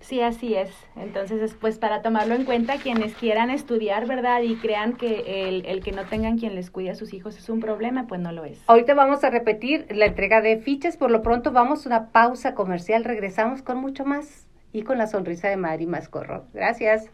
Sí, 0.00 0.20
así 0.20 0.54
es. 0.54 0.70
Entonces, 0.94 1.56
pues 1.58 1.78
para 1.78 2.02
tomarlo 2.02 2.34
en 2.34 2.44
cuenta, 2.44 2.76
quienes 2.76 3.14
quieran 3.14 3.50
estudiar, 3.50 4.06
¿verdad? 4.06 4.42
Y 4.42 4.56
crean 4.56 4.92
que 4.94 5.48
el, 5.48 5.64
el, 5.66 5.82
que 5.82 5.92
no 5.92 6.04
tengan 6.04 6.38
quien 6.38 6.54
les 6.54 6.70
cuide 6.70 6.90
a 6.90 6.94
sus 6.94 7.12
hijos 7.12 7.36
es 7.36 7.48
un 7.48 7.60
problema, 7.60 8.06
pues 8.06 8.20
no 8.20 8.30
lo 8.30 8.44
es. 8.44 8.62
Ahorita 8.66 8.94
vamos 8.94 9.24
a 9.24 9.30
repetir 9.30 9.86
la 9.90 10.06
entrega 10.06 10.40
de 10.42 10.58
fichas, 10.58 10.96
por 10.96 11.10
lo 11.10 11.22
pronto 11.22 11.50
vamos 11.50 11.84
a 11.84 11.88
una 11.88 12.12
pausa 12.12 12.54
comercial, 12.54 13.04
regresamos 13.04 13.62
con 13.62 13.78
mucho 13.78 14.04
más 14.04 14.46
y 14.72 14.82
con 14.82 14.98
la 14.98 15.06
sonrisa 15.06 15.48
de 15.48 15.56
Mari 15.56 15.86
Mascorro. 15.86 16.44
Gracias. 16.52 17.10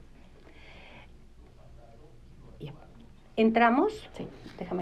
¿Entramos? 3.43 3.93
Sí. 4.17 4.25